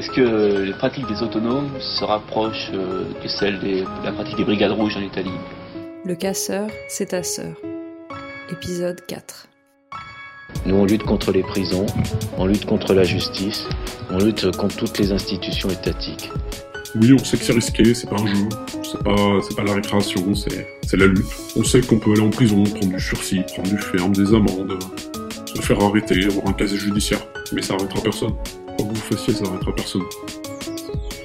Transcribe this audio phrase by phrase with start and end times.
[0.00, 4.44] Est-ce que les pratiques des autonomes se rapprochent euh, de celles de la pratique des
[4.44, 5.38] brigades rouges en Italie?
[6.06, 7.54] Le casseur, c'est ta sœur.
[8.50, 9.48] Épisode 4.
[10.64, 11.84] Nous, on lutte contre les prisons,
[12.38, 13.66] on lutte contre la justice,
[14.08, 16.32] on lutte contre toutes les institutions étatiques.
[16.94, 18.48] Oui, on sait que c'est risqué, c'est pas un jeu,
[18.82, 21.26] c'est pas, c'est pas la récréation, c'est, c'est la lutte.
[21.56, 24.78] On sait qu'on peut aller en prison, prendre du sursis, prendre du ferme, des amendes,
[25.44, 27.20] se faire arrêter, avoir un casier judiciaire.
[27.52, 28.32] Mais ça arrêtera personne.
[28.76, 30.02] Quoi que vous fassiez, ça arrêtera personne.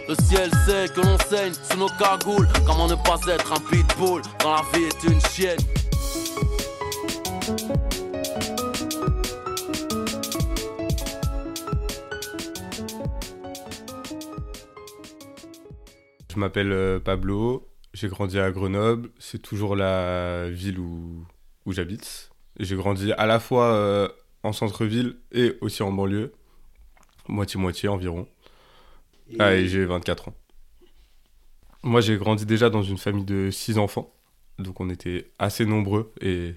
[0.07, 2.47] Le ciel sait que l'on saigne sous nos cagoules.
[2.65, 5.59] Comment ne pas être un pitbull quand la vie est une chienne?
[16.35, 21.25] Je m'appelle euh, Pablo, j'ai grandi à Grenoble, c'est toujours la ville où,
[21.65, 22.29] où j'habite.
[22.59, 24.09] J'ai grandi à la fois euh,
[24.43, 26.33] en centre-ville et aussi en banlieue,
[27.27, 28.27] moitié-moitié environ.
[29.39, 30.35] Ah, et j'ai 24 ans.
[31.83, 34.13] Moi, j'ai grandi déjà dans une famille de 6 enfants,
[34.59, 36.55] donc on était assez nombreux et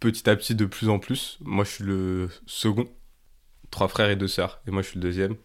[0.00, 1.38] petit à petit de plus en plus.
[1.40, 2.88] Moi, je suis le second,
[3.70, 5.36] trois frères et deux sœurs, et moi, je suis le deuxième.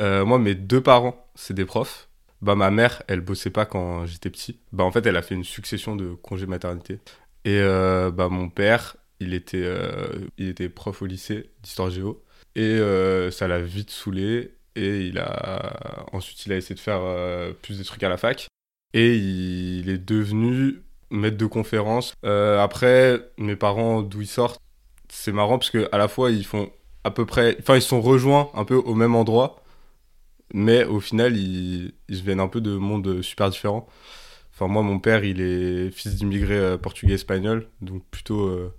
[0.00, 2.08] Euh, moi, mes deux parents, c'est des profs.
[2.42, 4.58] Bah, ma mère, elle bossait pas quand j'étais petit.
[4.72, 6.98] Bah, en fait, elle a fait une succession de congés maternité.
[7.44, 12.23] Et euh, bah, mon père, il était, euh, il était prof au lycée d'histoire géo.
[12.56, 14.54] Et euh, ça l'a vite saoulé.
[14.76, 16.06] Et il a...
[16.12, 18.48] ensuite, il a essayé de faire euh, plus des trucs à la fac.
[18.92, 22.14] Et il est devenu maître de conférence.
[22.24, 24.60] Euh, après, mes parents, d'où ils sortent,
[25.08, 26.70] c'est marrant parce que à la fois, ils font
[27.04, 27.56] à peu près.
[27.60, 29.62] Enfin, ils sont rejoints un peu au même endroit.
[30.52, 33.88] Mais au final, ils, viennent un peu de mondes super différents.
[34.52, 38.72] Enfin, moi, mon père, il est fils d'immigrés euh, portugais-espagnol, donc plutôt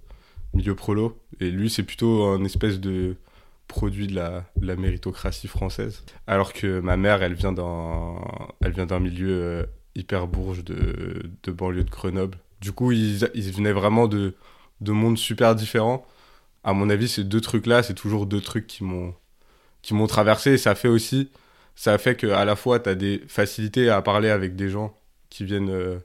[0.54, 1.20] milieu prolo.
[1.42, 3.18] Et lui, c'est plutôt un espèce de
[3.68, 6.04] produit de la, la méritocratie française.
[6.28, 8.16] Alors que ma mère, elle vient d'un,
[8.62, 12.38] elle vient d'un milieu euh, hyper bourge de, de banlieue de Grenoble.
[12.62, 14.36] Du coup, ils, ils venaient vraiment de,
[14.82, 16.06] de mondes super différents.
[16.64, 19.14] À mon avis, ces deux trucs-là, c'est toujours deux trucs qui m'ont,
[19.82, 20.54] qui m'ont traversé.
[20.54, 21.30] Et ça fait aussi,
[21.76, 24.98] ça fait que à la fois, tu as des facilités à parler avec des gens
[25.30, 26.00] qui viennent, euh,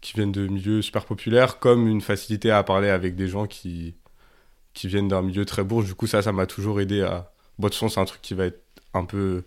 [0.00, 3.94] qui viennent de milieux super populaires, comme une facilité à parler avec des gens qui,
[4.74, 5.86] qui viennent d'un milieu très bourge.
[5.86, 7.32] Du coup, ça, ça m'a toujours aidé à.
[7.58, 8.62] Bon, de toute façon, c'est un truc qui va être
[8.94, 9.44] un peu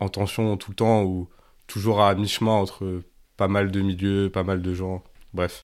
[0.00, 1.28] en tension tout le temps, ou
[1.66, 3.02] toujours à mi-chemin entre
[3.36, 5.02] pas mal de milieux, pas mal de gens.
[5.32, 5.62] Bref.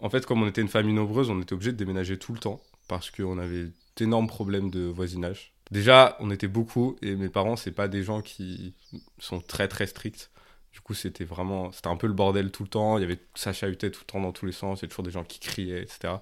[0.00, 2.38] En fait, comme on était une famille nombreuse, on était obligé de déménager tout le
[2.38, 5.54] temps, parce qu'on avait d'énormes problèmes de voisinage.
[5.70, 8.74] Déjà, on était beaucoup, et mes parents, c'est pas des gens qui
[9.18, 10.30] sont très très stricts.
[10.76, 12.98] Du coup, c'était vraiment, c'était un peu le bordel tout le temps.
[12.98, 14.80] Il y avait, ça chahutait tout le temps dans tous les sens.
[14.80, 16.16] Il y a toujours des gens qui criaient, etc.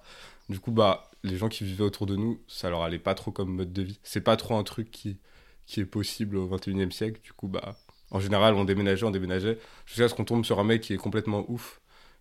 [0.49, 3.33] Du coup, bah, les gens qui vivaient autour de nous, ça leur allait pas trop
[3.33, 3.99] comme mode de vie.
[4.05, 5.19] C'est pas trop un truc qui,
[5.67, 7.21] qui est possible au 21e siècle.
[7.25, 7.75] Du coup, bah,
[8.13, 9.59] en général, on déménageait, on déménageait.
[9.87, 11.81] Jusqu'à ce qu'on tombe sur un mec qui est complètement ouf,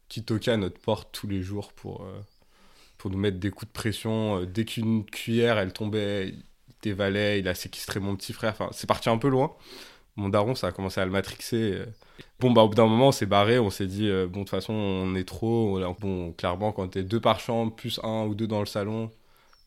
[0.09, 2.19] qui toquait à notre porte tous les jours pour, euh,
[2.97, 4.39] pour nous mettre des coups de pression.
[4.39, 6.43] Euh, dès qu'une cuillère, elle tombait, il
[6.81, 8.53] dévalait, il a séquestré mon petit frère.
[8.53, 9.55] Enfin, c'est parti un peu loin.
[10.15, 11.73] Mon daron, ça a commencé à le matrixer.
[11.73, 11.85] euh.
[12.39, 13.59] Bon, bah, au bout d'un moment, on s'est barré.
[13.59, 15.79] On s'est dit, euh, bon, de toute façon, on est trop.
[15.83, 19.11] On- Bon, clairement, quand t'es deux par chambre, plus un ou deux dans le salon,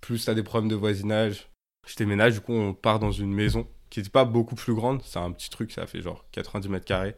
[0.01, 1.49] plus t'as des problèmes de voisinage.
[1.87, 5.03] Je déménage, du coup, on part dans une maison qui n'était pas beaucoup plus grande.
[5.05, 7.17] C'est un petit truc, ça fait genre 90 mètres carrés.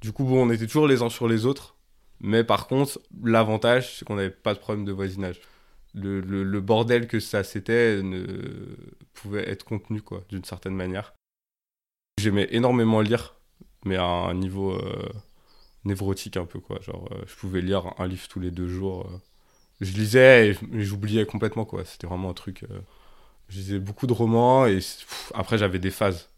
[0.00, 1.76] Du coup, bon, on était toujours les uns sur les autres.
[2.20, 5.40] Mais par contre, l'avantage, c'est qu'on n'avait pas de problème de voisinage.
[5.94, 8.26] Le, le- le bordel que ça c'était ne
[9.14, 11.14] pouvait être contenu, quoi, d'une certaine manière.
[12.18, 13.34] J'aimais énormément lire,
[13.84, 15.08] mais à un niveau euh,
[15.84, 16.80] névrotique un peu, quoi.
[16.80, 19.06] Genre, euh, je pouvais lire un livre tous les deux jours.
[19.10, 19.18] euh.
[19.82, 21.84] Je lisais et j'oubliais complètement, quoi.
[21.84, 22.64] C'était vraiment un truc...
[23.48, 24.80] Je lisais beaucoup de romans et
[25.34, 26.30] après j'avais des phases.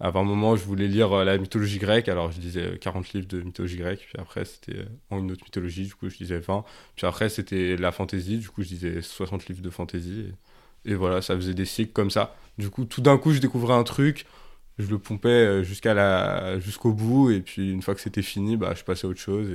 [0.00, 3.28] À un moment, je voulais lire la mythologie grecque, alors je lisais euh, 40 livres
[3.28, 6.64] de mythologie grecque, puis après c'était une autre mythologie, du coup je lisais 20.
[6.96, 10.26] Puis après c'était la fantasy, du coup je lisais 60 livres de fantasy.
[10.86, 12.36] Et, et voilà, ça faisait des cycles comme ça.
[12.58, 14.26] Du coup, tout d'un coup, je découvrais un truc,
[14.78, 18.56] je le pompais euh, jusqu'à la jusqu'au bout, et puis une fois que c'était fini,
[18.56, 19.48] bah, je passais à autre chose.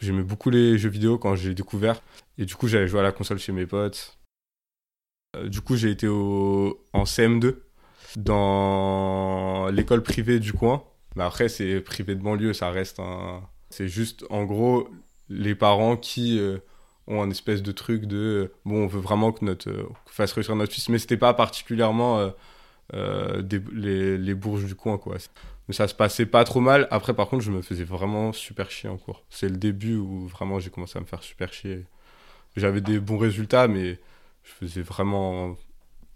[0.00, 2.02] J'aimais beaucoup les jeux vidéo quand j'ai découvert.
[2.38, 4.18] Et du coup, j'allais jouer à la console chez mes potes.
[5.36, 7.56] Euh, du coup, j'ai été en CM2
[8.16, 10.84] dans l'école privée du coin.
[11.14, 13.42] Mais après, c'est privé de banlieue, ça reste un.
[13.70, 14.88] C'est juste, en gros,
[15.28, 16.58] les parents qui euh,
[17.06, 18.52] ont un espèce de truc de.
[18.64, 19.70] bon, on veut vraiment que notre.
[20.06, 22.32] fasse réussir notre fils, mais c'était pas particulièrement
[22.92, 25.16] des- les, les bourges du coin, quoi.
[25.68, 26.88] Mais ça se passait pas trop mal.
[26.90, 29.24] Après, par contre, je me faisais vraiment super chier en cours.
[29.30, 31.84] C'est le début où vraiment j'ai commencé à me faire super chier.
[32.56, 33.98] J'avais des bons résultats, mais
[34.44, 35.56] je faisais vraiment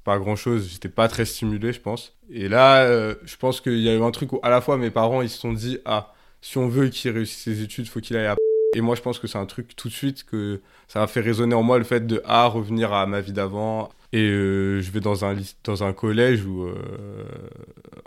[0.05, 2.15] pas grand chose, j'étais pas très stimulé, je pense.
[2.31, 4.77] Et là, euh, je pense qu'il y a eu un truc où à la fois
[4.79, 8.01] mes parents ils se sont dit ah si on veut qu'il réussisse ses études, faut
[8.01, 8.37] qu'il aille à
[8.77, 11.21] et moi je pense que c'est un truc tout de suite que ça a fait
[11.21, 14.91] résonner en moi le fait de ah revenir à ma vie d'avant et euh, je
[14.91, 17.25] vais dans un dans un collège ou euh,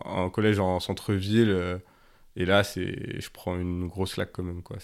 [0.05, 1.77] un collège en centre-ville euh,
[2.35, 4.77] et là je prends une grosse claque quand même quoi.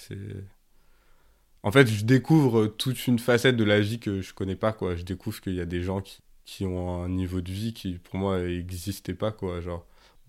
[1.64, 4.96] En fait je découvre toute une facette de la vie que je connais pas quoi.
[4.96, 7.94] Je découvre qu'il y a des gens qui qui ont un niveau de vie qui
[7.94, 9.62] pour moi n'existait pas quoi.
[9.62, 9.86] Genre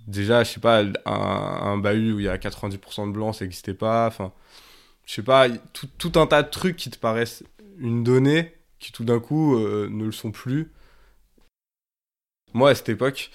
[0.07, 3.45] déjà je sais pas un, un bahut où il y a 90% de blancs ça
[3.45, 4.07] n'existait pas.
[4.07, 4.33] Enfin
[5.05, 7.45] je sais pas tout, tout, un tas de trucs qui te paraissent
[7.79, 10.71] une donnée qui tout d'un coup ne le sont plus
[12.57, 13.31] moi à cette époque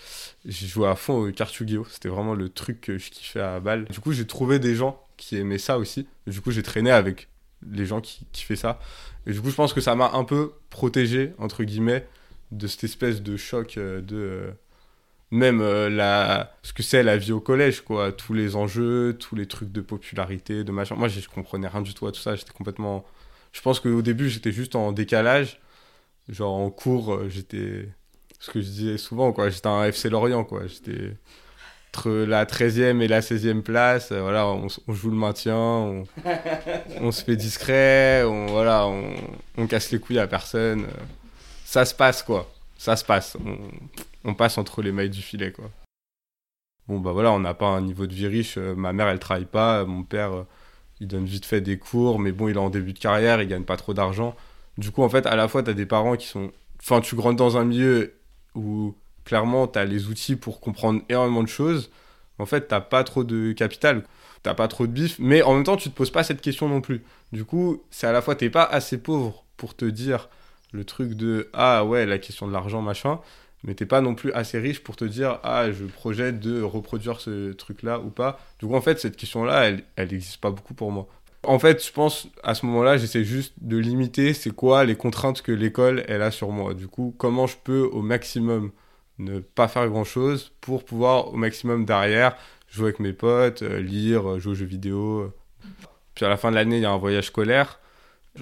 [0.45, 1.85] j'ai joué à fond au carte Yu-Gi-Oh!
[1.89, 3.85] C'était vraiment le truc que je kiffais à balle.
[3.85, 6.07] Du coup j'ai trouvé des gens qui aimaient ça aussi.
[6.25, 7.29] Du coup j'ai traîné avec
[7.69, 8.79] les gens qui kiffaient ça.
[9.27, 12.07] Et du coup je pense que ça m'a un peu protégé entre guillemets
[12.51, 14.51] de cette espèce de choc euh, de euh,
[15.29, 18.12] même euh, la ce que c'est la vie au collège quoi.
[18.12, 20.95] Tous les enjeux tous les trucs de popularité de machin.
[20.95, 22.35] Moi je comprenais rien du tout à tout ça.
[22.35, 23.06] J'étais complètement
[23.51, 25.59] je pense qu'au début j'étais juste en décalage.
[26.29, 27.89] Genre en cours j'étais
[28.41, 31.15] ce que je disais souvent quoi j'étais un FC Lorient quoi j'étais
[31.93, 36.03] entre la 13e et la 16e place voilà on, on, joue le maintien on,
[36.99, 39.13] on se fait discret on voilà on,
[39.57, 40.88] on casse les couilles à personne
[41.71, 42.51] ça se passe quoi.
[42.77, 43.38] Ça se passe.
[43.45, 43.57] On,
[44.25, 45.71] on, passe entre les mailles du filet quoi.
[46.89, 48.57] Bon bah voilà, on n'a pas un niveau de vie riche.
[48.57, 50.45] ma mère elle travaille pas, mon père
[50.99, 53.47] il donne vite fait des cours, mais bon il est en début de carrière, il
[53.47, 54.35] gagne pas trop d'argent.
[54.77, 56.51] Du coup en fait à la fois t'as des parents qui sont,
[56.81, 58.15] enfin tu grandis dans un milieu
[58.56, 58.95] où
[59.25, 61.92] clairement t'as les outils pour comprendre énormément de choses.
[62.39, 64.03] En fait t'as pas trop de capital,
[64.44, 66.68] t'as pas trop de bif, mais en même temps tu te poses pas cette question
[66.69, 67.03] non plus.
[67.31, 70.30] Du coup c'est à la fois t'es pas assez pauvre pour te dire
[70.71, 73.19] le truc de ah ouais la question de l'argent machin
[73.63, 77.19] mais t'es pas non plus assez riche pour te dire ah je projette de reproduire
[77.19, 80.38] ce truc là ou pas du coup en fait cette question là elle elle n'existe
[80.38, 81.07] pas beaucoup pour moi
[81.43, 84.95] en fait je pense à ce moment là j'essaie juste de limiter c'est quoi les
[84.95, 88.71] contraintes que l'école elle a sur moi du coup comment je peux au maximum
[89.19, 92.35] ne pas faire grand chose pour pouvoir au maximum derrière
[92.69, 95.33] jouer avec mes potes lire jouer aux jeux vidéo
[96.15, 97.81] puis à la fin de l'année il y a un voyage scolaire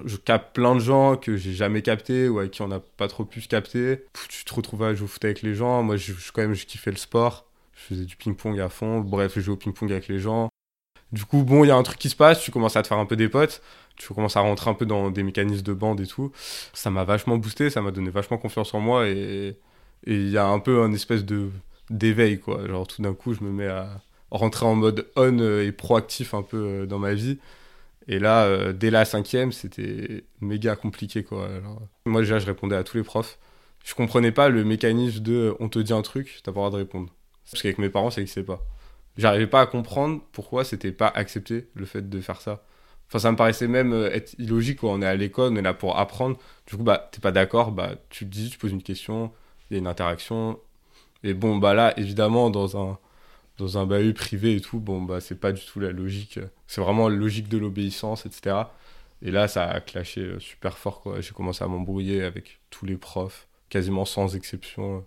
[0.05, 3.07] je capte plein de gens que j'ai jamais capté ou avec qui on n'a pas
[3.07, 4.05] trop pu se capter.
[4.29, 5.81] Tu te retrouves à jouer au foot avec les gens.
[5.83, 5.95] Moi,
[6.33, 7.45] quand même, je kiffais le sport.
[7.73, 8.99] Je faisais du ping-pong à fond.
[8.99, 10.48] Bref, je jouais au ping-pong avec les gens.
[11.11, 12.41] Du coup, bon, il y a un truc qui se passe.
[12.41, 13.61] Tu commences à te faire un peu des potes.
[13.95, 16.31] Tu commences à rentrer un peu dans des mécanismes de bande et tout.
[16.73, 17.69] Ça m'a vachement boosté.
[17.69, 19.07] Ça m'a donné vachement confiance en moi.
[19.07, 19.57] Et
[20.05, 21.49] il y a un peu un espèce de
[21.89, 22.67] d'éveil, quoi.
[22.67, 24.01] Genre, tout d'un coup, je me mets à
[24.31, 27.39] rentrer en mode on et proactif un peu dans ma vie.
[28.07, 31.47] Et là, euh, dès la cinquième, c'était méga compliqué, quoi.
[31.47, 33.37] Alors, moi, déjà, je répondais à tous les profs.
[33.85, 36.71] Je comprenais pas le mécanisme de on te dit un truc, t'as pas le droit
[36.71, 37.09] de répondre.
[37.51, 38.61] Parce qu'avec mes parents, ça n'existait pas.
[39.19, 42.63] J'arrivais pas à comprendre pourquoi c'était pas accepté le fait de faire ça.
[43.09, 44.81] Enfin, ça me paraissait même euh, être illogique.
[44.81, 46.37] On est à l'école, on est là pour apprendre.
[46.67, 49.33] Du coup, bah, t'es pas d'accord, bah, tu te dis, tu poses une question,
[49.69, 50.57] il y a une interaction.
[51.23, 52.97] Et bon, bah là, évidemment, dans un
[53.57, 56.39] dans un bahut privé et tout, bon, bah, c'est pas du tout la logique.
[56.67, 58.55] C'est vraiment la logique de l'obéissance, etc.
[59.21, 61.19] Et là, ça a clashé euh, super fort, quoi.
[61.21, 65.05] J'ai commencé à m'embrouiller avec tous les profs, quasiment sans exception,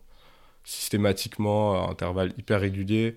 [0.64, 3.16] systématiquement, à intervalles hyper réguliers.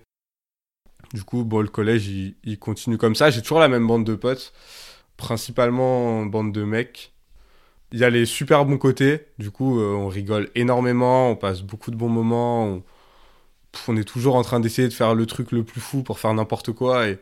[1.13, 3.29] Du coup, bon, le collège, il, continue comme ça.
[3.29, 4.53] J'ai toujours la même bande de potes,
[5.17, 7.13] principalement bande de mecs.
[7.91, 9.27] Il y a les super bons côtés.
[9.39, 12.81] Du coup, euh, on rigole énormément, on passe beaucoup de bons moments.
[13.87, 16.33] On, est toujours en train d'essayer de faire le truc le plus fou pour faire
[16.33, 17.07] n'importe quoi.
[17.09, 17.19] Et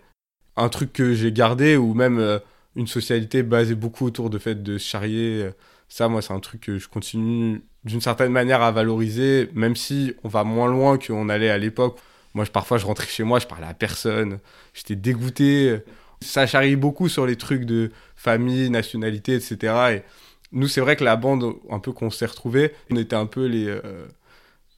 [0.55, 2.39] un truc que j'ai gardé, ou même euh,
[2.75, 5.51] une socialité basée beaucoup autour de fait de charrier, euh,
[5.89, 10.15] ça, moi, c'est un truc que je continue d'une certaine manière à valoriser, même si
[10.23, 11.99] on va moins loin qu'on allait à l'époque.
[12.33, 14.39] Moi, je, parfois, je rentrais chez moi, je parlais à personne,
[14.73, 15.79] j'étais dégoûté.
[16.21, 19.73] Ça charrie beaucoup sur les trucs de famille, nationalité, etc.
[19.91, 20.03] Et
[20.51, 23.45] nous, c'est vrai que la bande, un peu qu'on s'est retrouvés, on était un peu
[23.45, 23.67] les.
[23.67, 24.07] Euh,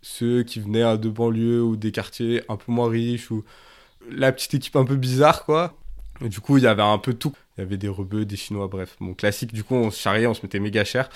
[0.02, 3.44] ceux qui venaient de banlieues ou des quartiers un peu moins riches ou
[4.10, 5.76] la petite équipe un peu bizarre quoi.
[6.22, 7.34] Du coup, il y avait un peu tout.
[7.58, 8.96] Il y avait des rebeux, des chinois, bref.
[9.00, 11.10] Mon classique, du coup, on se charriait, on se mettait méga cher.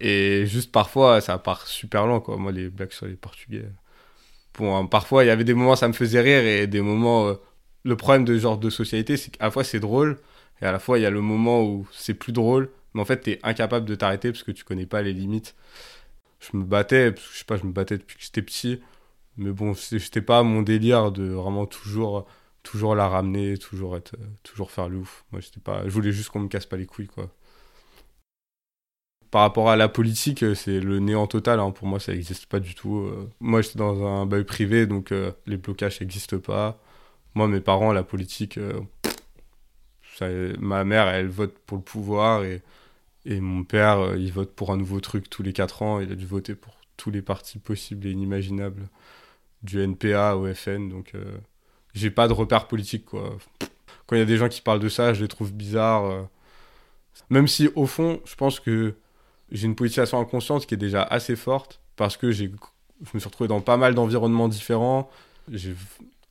[0.00, 2.36] Et juste parfois, ça part super lent quoi.
[2.36, 3.66] Moi, les blagues sur les Portugais.
[4.58, 7.28] Bon, hein, parfois, il y avait des moments, ça me faisait rire et des moments.
[7.28, 7.34] Euh,
[7.84, 10.18] le problème de genre de socialité, c'est qu'à la fois, c'est drôle
[10.62, 12.70] et à la fois, il y a le moment où c'est plus drôle.
[12.94, 15.54] Mais en fait, t'es incapable de t'arrêter parce que tu connais pas les limites
[16.50, 18.80] je me battais, je sais pas, je me battais depuis que j'étais petit.
[19.36, 22.26] Mais bon, c'était pas mon délire de vraiment toujours,
[22.62, 25.24] toujours la ramener, toujours être, toujours faire le ouf.
[25.32, 27.30] Moi, j'étais pas, je voulais juste qu'on me casse pas les couilles, quoi.
[29.34, 31.58] Par rapport à la politique, euh, c'est le néant total.
[31.58, 31.72] hein.
[31.72, 32.98] Pour moi, ça n'existe pas du tout.
[32.98, 36.78] Euh, Moi, j'étais dans un bail privé, donc euh, les blocages n'existent pas.
[37.34, 38.60] Moi, mes parents, la politique,
[40.20, 42.62] ma mère, elle vote pour le pouvoir et,
[43.26, 45.98] mon père, il vote pour un nouveau truc tous les 4 ans.
[45.98, 48.88] Il a dû voter pour tous les partis possibles et inimaginables,
[49.64, 50.88] du NPA au FN.
[50.90, 51.12] Donc,
[51.92, 53.06] j'ai pas de repère politique.
[53.10, 56.28] Quand il y a des gens qui parlent de ça, je les trouve bizarres.
[57.30, 58.94] Même si, au fond, je pense que
[59.54, 62.50] j'ai une politisation inconsciente qui est déjà assez forte parce que j'ai,
[63.02, 65.08] je me suis retrouvé dans pas mal d'environnements différents.
[65.50, 65.74] J'ai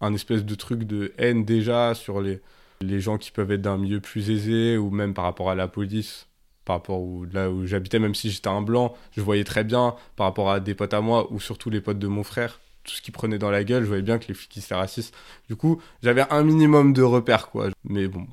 [0.01, 2.41] un espèce de truc de haine déjà sur les,
[2.81, 5.69] les gens qui peuvent être d'un milieu plus aisé ou même par rapport à la
[5.69, 6.27] police,
[6.65, 9.95] par rapport où, là où j'habitais, même si j'étais un blanc, je voyais très bien
[10.17, 12.93] par rapport à des potes à moi ou surtout les potes de mon frère, tout
[12.93, 15.15] ce qu'ils prenaient dans la gueule, je voyais bien que les flics étaient racistes.
[15.47, 17.69] Du coup, j'avais un minimum de repères, quoi.
[17.85, 18.27] Mais bon,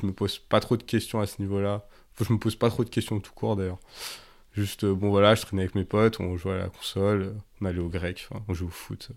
[0.00, 1.84] je me pose pas trop de questions à ce niveau-là.
[2.20, 3.78] Je me pose pas trop de questions tout court d'ailleurs.
[4.52, 7.66] Juste, euh, bon voilà, je traînais avec mes potes, on jouait à la console, on
[7.66, 9.10] allait au grec, on jouait au foot.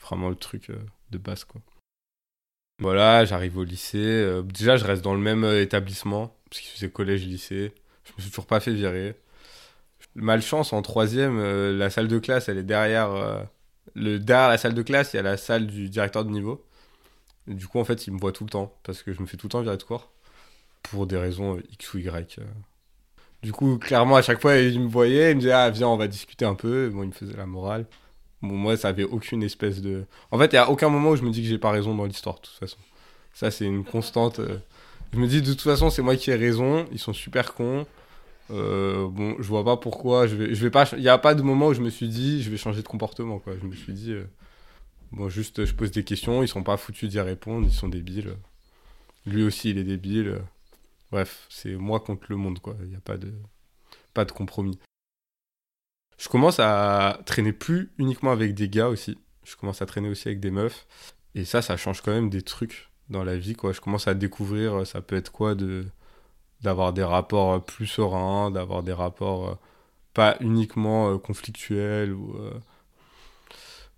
[0.00, 0.76] Vraiment le truc euh,
[1.10, 1.60] de base, quoi.
[2.80, 3.98] Voilà, j'arrive au lycée.
[3.98, 7.72] euh, déjà, je reste dans le même établissement, parce qu'il faisait collège-lycée.
[8.04, 9.16] Je me suis toujours pas fait virer.
[10.14, 11.40] Malchance, en troisième,
[11.76, 13.10] la salle de classe, elle est derrière,
[13.94, 16.64] le, derrière la salle de classe, il y a la salle du directeur de niveau.
[17.46, 19.36] Du coup, en fait, il me voit tout le temps, parce que je me fais
[19.36, 20.10] tout le temps virer de cours,
[20.90, 22.38] pour des raisons X ou Y.
[22.38, 22.44] euh.
[23.42, 25.96] Du coup, clairement, à chaque fois, il me voyait, il me disait, ah, viens, on
[25.96, 26.88] va discuter un peu.
[26.88, 27.86] Bon, il me faisait la morale.
[28.42, 30.04] Bon, moi, ça avait aucune espèce de.
[30.30, 31.94] En fait, il n'y a aucun moment où je me dis que j'ai pas raison
[31.94, 32.78] dans l'histoire, de toute façon.
[33.34, 34.40] Ça, c'est une constante.
[34.40, 34.58] euh.
[35.12, 36.86] Je me dis, de toute façon, c'est moi qui ai raison.
[36.92, 37.86] Ils sont super cons.
[38.50, 40.26] Euh, bon, je vois pas pourquoi.
[40.26, 40.88] Je vais, je vais pas.
[40.92, 42.88] Il n'y a pas de moment où je me suis dit, je vais changer de
[42.88, 43.54] comportement, quoi.
[43.60, 44.14] Je me suis dit,
[45.12, 46.42] bon, juste, je pose des questions.
[46.42, 47.66] Ils sont pas foutus d'y répondre.
[47.68, 48.34] Ils sont débiles.
[49.26, 50.40] Lui aussi, il est débile.
[51.10, 52.76] Bref, c'est moi contre le monde, quoi.
[52.82, 53.32] Il n'y a pas de,
[54.14, 54.78] pas de compromis.
[56.18, 59.18] Je commence à traîner plus uniquement avec des gars aussi.
[59.44, 60.86] Je commence à traîner aussi avec des meufs.
[61.34, 63.72] Et ça, ça change quand même des trucs dans la vie, quoi.
[63.72, 65.86] Je commence à découvrir, euh, ça peut être quoi de
[66.62, 69.54] d'avoir des rapports euh, plus sereins, d'avoir des rapports euh,
[70.14, 72.36] pas uniquement conflictuels ou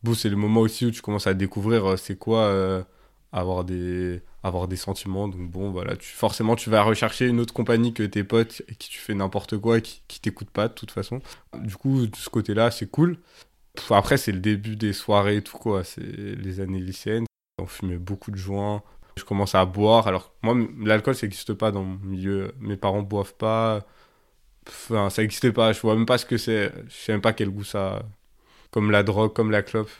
[0.02, 2.85] bon, c'est le moment aussi où tu commences à découvrir c'est quoi
[3.33, 5.28] avoir des avoir des sentiments.
[5.28, 8.75] Donc bon, voilà, tu forcément tu vas rechercher une autre compagnie que tes potes et
[8.75, 11.20] qui tu fais n'importe quoi qui, qui t'écoute pas de toute façon.
[11.59, 13.18] Du coup, de ce côté-là, c'est cool.
[13.90, 17.26] Après, c'est le début des soirées et tout quoi, c'est les années lycéennes.
[17.59, 18.82] On fumait beaucoup de joints.
[19.16, 20.06] Je commence à boire.
[20.06, 22.54] Alors, moi, l'alcool, ça n'existe pas dans mon milieu.
[22.61, 23.87] Mes parents boivent pas.
[24.66, 25.73] Enfin, ça n'existait pas.
[25.73, 26.73] Je vois même pas ce que c'est.
[26.88, 28.02] Je sais même pas quel goût ça a.
[28.70, 29.90] Comme la drogue, comme la clope.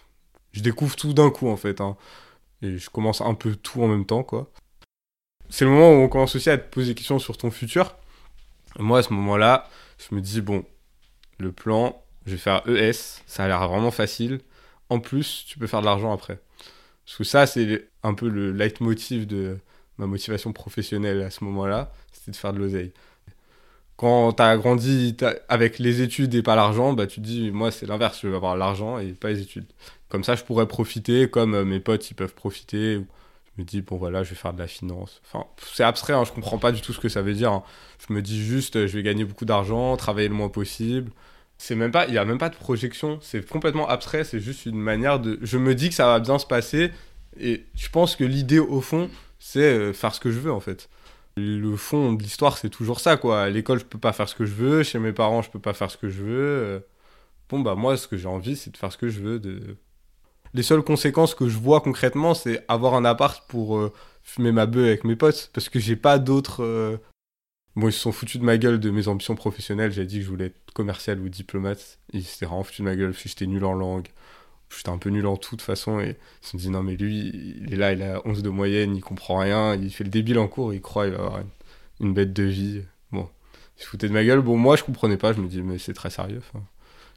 [0.53, 1.81] Je découvre tout d'un coup, en fait.
[1.81, 1.97] hein.
[2.63, 4.51] Et je commence un peu tout en même temps, quoi.
[5.49, 7.97] C'est le moment où on commence aussi à te poser des questions sur ton futur.
[8.79, 10.65] Moi, à ce moment-là, je me dis, bon,
[11.39, 13.23] le plan, je vais faire ES.
[13.27, 14.41] Ça a l'air vraiment facile.
[14.89, 16.39] En plus, tu peux faire de l'argent après.
[17.05, 19.59] Parce que ça, c'est un peu le leitmotiv de
[19.99, 22.93] ma motivation professionnelle à ce moment-là, c'était de faire de l'oseille.
[24.01, 27.71] Quand t'as grandi t'as- avec les études et pas l'argent, bah tu te dis, moi
[27.71, 29.67] c'est l'inverse, je veux avoir l'argent et pas les études.
[30.09, 32.95] Comme ça, je pourrais profiter, comme euh, mes potes, ils peuvent profiter.
[32.95, 35.21] Je me dis, bon voilà, je vais faire de la finance.
[35.27, 37.53] Enfin, c'est abstrait, hein, je comprends pas du tout ce que ça veut dire.
[37.53, 37.63] hein.
[38.09, 41.13] Je me dis juste, euh, je vais gagner beaucoup d'argent, travailler le moins possible.
[41.59, 44.65] C'est même pas, il y a même pas de projection, c'est complètement abstrait, c'est juste
[44.67, 45.39] une manière de.
[45.43, 46.91] Je me dis que ça va bien se passer
[47.39, 50.61] et je pense que l'idée au fond, c'est euh, faire ce que je veux en
[50.61, 50.89] fait.
[51.61, 53.49] Le fond de l'histoire, c'est toujours ça quoi.
[53.51, 55.75] L'école, je peux pas faire ce que je veux, chez mes parents, je peux pas
[55.75, 56.31] faire ce que je veux.
[56.39, 56.81] euh.
[57.51, 59.41] Bon bah moi, ce que j'ai envie, c'est de faire ce que je veux.
[59.41, 59.77] De...
[60.55, 63.93] Les seules conséquences que je vois concrètement, c'est avoir un appart pour euh,
[64.23, 66.63] fumer ma bœuf avec mes potes, parce que j'ai pas d'autres.
[66.65, 66.99] euh,
[67.77, 69.93] Bon, ils se sont foutus de ma gueule de mes ambitions professionnelles.
[69.93, 71.99] J'ai dit que je voulais être commercial ou diplomate.
[72.13, 74.09] Ils s'étaient vraiment foutus de ma gueule j'étais nul en langue.
[74.77, 76.01] J'étais un peu nul en tout de toute façon.
[76.01, 78.97] Et ils se dit, non, mais lui, il est là, il a 11 de moyenne,
[78.97, 79.75] il comprend rien.
[79.75, 81.43] Il fait le débile en cours, il croit il va avoir
[82.01, 82.83] une, bête de vie.
[83.13, 83.29] Bon,
[83.79, 84.41] ils se de ma gueule.
[84.41, 85.33] Bon, moi, je comprenais pas.
[85.33, 86.43] Je me dis, mais c'est très sérieux.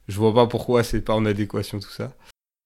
[0.08, 2.12] Je vois pas pourquoi c'est pas en adéquation tout ça.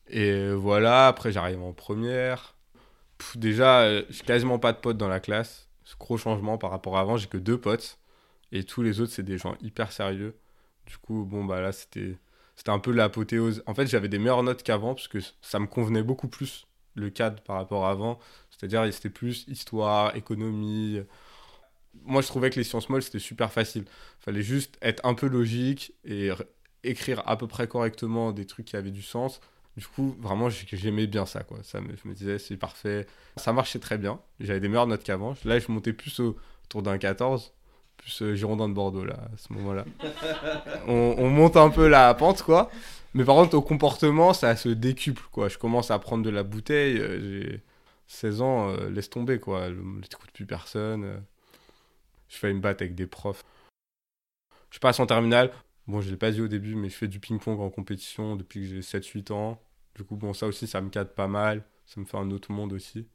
[0.08, 2.56] Et voilà, après, j'arrive en première.
[3.34, 5.68] Déjà, euh, j'ai quasiment pas de potes dans la classe.
[5.98, 7.16] Gros changement par rapport à avant.
[7.16, 7.98] J'ai que deux potes.
[8.52, 10.36] Et tous les autres, c'est des gens hyper sérieux.
[10.86, 12.16] Du coup, bon, bah là, c'était
[12.58, 13.62] c'était un peu l'apothéose.
[13.66, 17.08] En fait, j'avais des meilleures notes qu'avant parce que ça me convenait beaucoup plus le
[17.08, 18.18] cadre par rapport à avant.
[18.50, 21.00] C'est-à-dire, c'était plus histoire, économie.
[22.04, 23.84] Moi, je trouvais que les sciences molles, c'était super facile.
[24.18, 26.30] Fallait juste être un peu logique et
[26.84, 29.40] écrire à peu près correctement des trucs qui avaient du sens.
[29.76, 31.58] Du coup, vraiment, j'ai- j'aimais bien ça, quoi.
[31.62, 33.06] Ça je me disais, c'est parfait.
[33.36, 34.20] Ça marchait très bien.
[34.40, 35.36] J'avais des meilleures notes qu'avant.
[35.44, 37.52] Là, je montais plus au- autour d'un 14.
[37.98, 39.84] Plus euh, Girondin de Bordeaux, là, à ce moment-là.
[40.86, 42.70] on, on monte un peu la pente, quoi.
[43.14, 45.48] Mais par contre, au comportement, ça se décuple, quoi.
[45.48, 46.98] Je commence à prendre de la bouteille.
[46.98, 47.62] euh, J'ai
[48.06, 49.68] 16 ans, euh, laisse tomber, quoi.
[49.70, 51.22] Je n'écoute plus personne.
[52.28, 53.44] Je fais une batte avec des profs.
[54.70, 55.50] Je passe en terminale.
[55.86, 58.60] Bon, je l'ai pas dit au début, mais je fais du ping-pong en compétition depuis
[58.60, 59.60] que j'ai 7-8 ans.
[59.96, 61.64] Du coup, bon, ça aussi, ça me cadre pas mal.
[61.86, 63.06] Ça me fait un autre monde aussi.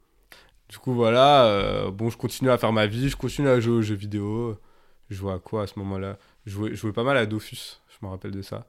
[0.68, 1.88] Du coup, voilà.
[1.92, 3.08] bon, je continue à faire ma vie.
[3.08, 4.58] Je continue à jouer aux jeux vidéo.
[5.10, 6.18] Je jouais à quoi à ce moment-là?
[6.46, 7.80] Je jouais, jouais pas mal à Dofus.
[7.88, 8.68] Je me rappelle de ça.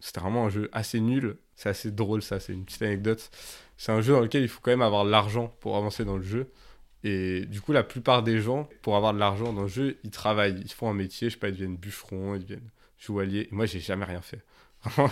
[0.00, 1.36] C'était vraiment un jeu assez nul.
[1.54, 2.40] C'est assez drôle, ça.
[2.40, 3.30] C'est une petite anecdote.
[3.76, 6.16] C'est un jeu dans lequel il faut quand même avoir de l'argent pour avancer dans
[6.16, 6.50] le jeu.
[7.04, 10.10] Et du coup, la plupart des gens, pour avoir de l'argent dans le jeu, ils
[10.10, 10.60] travaillent.
[10.64, 11.28] Ils font un métier.
[11.30, 13.48] Je sais pas, ils deviennent bûcherons, ils deviennent joailliers.
[13.50, 14.42] Et moi, j'ai jamais rien fait.
[14.84, 15.10] Vraiment,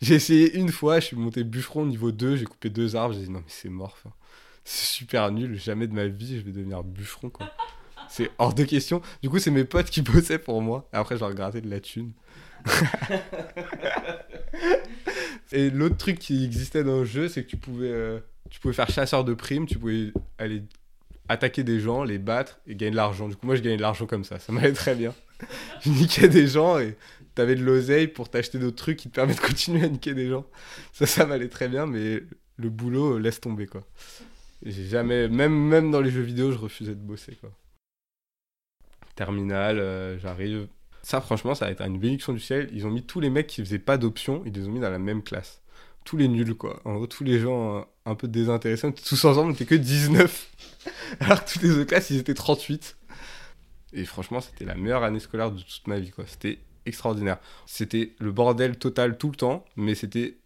[0.00, 1.00] j'ai- essayé une fois.
[1.00, 2.36] Je suis monté bûcheron niveau 2.
[2.36, 3.14] J'ai coupé deux arbres.
[3.14, 3.96] J'ai dit non, mais c'est mort.
[4.64, 5.58] C'est super nul.
[5.58, 7.50] Jamais de ma vie, je vais devenir bûcheron, quoi.
[8.08, 9.02] C'est hors de question.
[9.22, 10.88] Du coup, c'est mes potes qui bossaient pour moi.
[10.92, 12.12] Et après, je leur grattais de la thune.
[15.52, 18.18] Et l'autre truc qui existait dans le jeu, c'est que tu pouvais, euh,
[18.50, 20.62] tu pouvais faire chasseur de primes, tu pouvais aller
[21.28, 23.28] attaquer des gens, les battre et gagner de l'argent.
[23.28, 24.38] Du coup, moi, je gagnais de l'argent comme ça.
[24.38, 25.14] Ça m'allait très bien.
[25.82, 26.96] je niquais des gens et
[27.34, 30.28] t'avais de l'oseille pour t'acheter d'autres trucs qui te permettent de continuer à niquer des
[30.28, 30.46] gens.
[30.92, 32.22] Ça, ça m'allait très bien, mais
[32.56, 33.84] le boulot, euh, laisse tomber, quoi.
[34.64, 37.50] J'ai jamais, même, même dans les jeux vidéo, je refusais de bosser, quoi.
[39.14, 40.68] Terminal, euh, j'arrive.
[41.02, 42.68] Ça, franchement, ça a été une bénédiction du ciel.
[42.72, 44.90] Ils ont mis tous les mecs qui faisaient pas d'options, ils les ont mis dans
[44.90, 45.60] la même classe.
[46.04, 46.80] Tous les nuls, quoi.
[46.84, 50.50] En gros, tous les gens euh, un peu était tous ensemble, on était que 19.
[51.20, 52.96] Alors que toutes les autres classes, ils étaient 38.
[53.94, 56.24] Et franchement, c'était la meilleure année scolaire de toute ma vie, quoi.
[56.26, 57.38] C'était extraordinaire.
[57.66, 60.38] C'était le bordel total tout le temps, mais c'était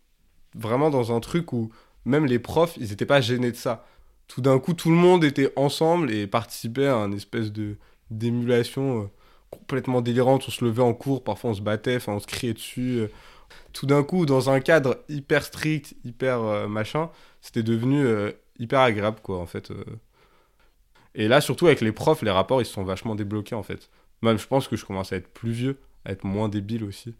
[0.54, 1.70] vraiment dans un truc où
[2.04, 3.86] même les profs, ils étaient pas gênés de ça.
[4.28, 7.76] Tout d'un coup, tout le monde était ensemble et participait à un espèce de
[8.10, 9.06] d'émulation euh,
[9.50, 10.44] complètement délirante.
[10.48, 12.98] On se levait en cours, parfois on se battait, enfin on se criait dessus.
[13.00, 13.08] euh.
[13.72, 17.10] Tout d'un coup, dans un cadre hyper strict, hyper euh, machin,
[17.40, 19.72] c'était devenu euh, hyper agréable, quoi, en fait.
[21.14, 23.90] Et là, surtout avec les profs, les rapports, ils se sont vachement débloqués, en fait.
[24.22, 27.14] Même, je pense que je commence à être plus vieux, à être moins débile aussi.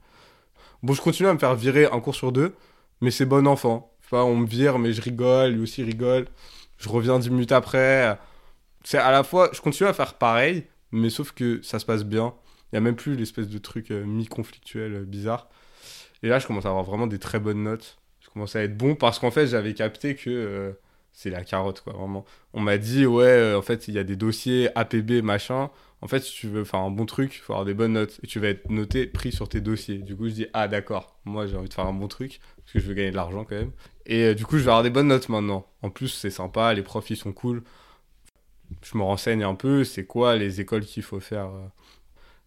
[0.82, 2.54] Bon, je continue à me faire virer un cours sur deux,
[3.00, 3.92] mais c'est bon enfant.
[4.04, 6.26] Enfin, on me vire, mais je rigole, lui aussi rigole.
[6.78, 8.18] Je reviens dix minutes après.
[8.84, 12.04] C'est à la fois, je continue à faire pareil, mais sauf que ça se passe
[12.04, 12.34] bien.
[12.72, 15.48] Il n'y a même plus l'espèce de truc euh, mi-conflictuel euh, bizarre.
[16.22, 17.98] Et là, je commence à avoir vraiment des très bonnes notes.
[18.20, 20.72] Je commence à être bon parce qu'en fait, j'avais capté que euh,
[21.12, 22.24] c'est la carotte, quoi, vraiment.
[22.52, 25.70] On m'a dit, ouais, en fait, il y a des dossiers APB, machin.
[26.00, 28.20] En fait, si tu veux faire un bon truc, il faut avoir des bonnes notes.
[28.22, 29.98] Et tu vas être noté, pris sur tes dossiers.
[29.98, 32.72] Du coup, je dis, ah, d'accord, moi, j'ai envie de faire un bon truc parce
[32.74, 33.72] que je veux gagner de l'argent quand même.
[34.06, 35.66] Et du coup, je vais avoir des bonnes notes maintenant.
[35.82, 37.62] En plus, c'est sympa, les profs, ils sont cool.
[38.82, 41.46] Je me renseigne un peu, c'est quoi les écoles qu'il faut faire.
[41.46, 41.66] euh.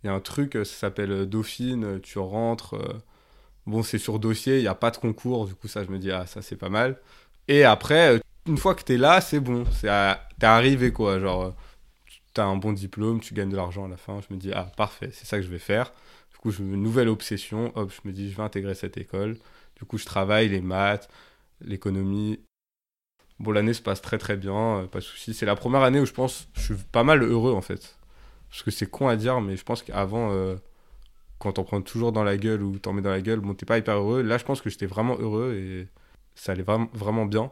[0.04, 2.76] Il y a un truc, ça s'appelle euh, Dauphine, euh, tu rentres.
[3.68, 6.00] Bon, c'est sur dossier, il n'y a pas de concours, du coup, ça, je me
[6.00, 7.00] dis, ah, ça, c'est pas mal.
[7.48, 9.88] Et après, une fois que t'es là, c'est bon, t'es
[10.46, 11.20] arrivé, quoi.
[11.20, 11.54] Genre,
[12.34, 14.20] t'as un bon diplôme, tu gagnes de l'argent à la fin.
[14.28, 15.92] Je me dis, ah, parfait, c'est ça que je vais faire.
[16.32, 19.38] Du coup, je une nouvelle obsession, hop, je me dis, je vais intégrer cette école.
[19.78, 21.10] Du coup, je travaille les maths,
[21.62, 22.40] l'économie.
[23.42, 25.34] Bon, l'année se passe très très bien, euh, pas de souci.
[25.34, 27.98] C'est la première année où je pense, je suis pas mal heureux en fait.
[28.52, 30.58] Parce que c'est con à dire, mais je pense qu'avant, euh,
[31.40, 33.66] quand t'en prends toujours dans la gueule ou t'en mets dans la gueule, bon, t'es
[33.66, 34.22] pas hyper heureux.
[34.22, 35.88] Là, je pense que j'étais vraiment heureux et
[36.36, 37.52] ça allait vraiment, vraiment bien.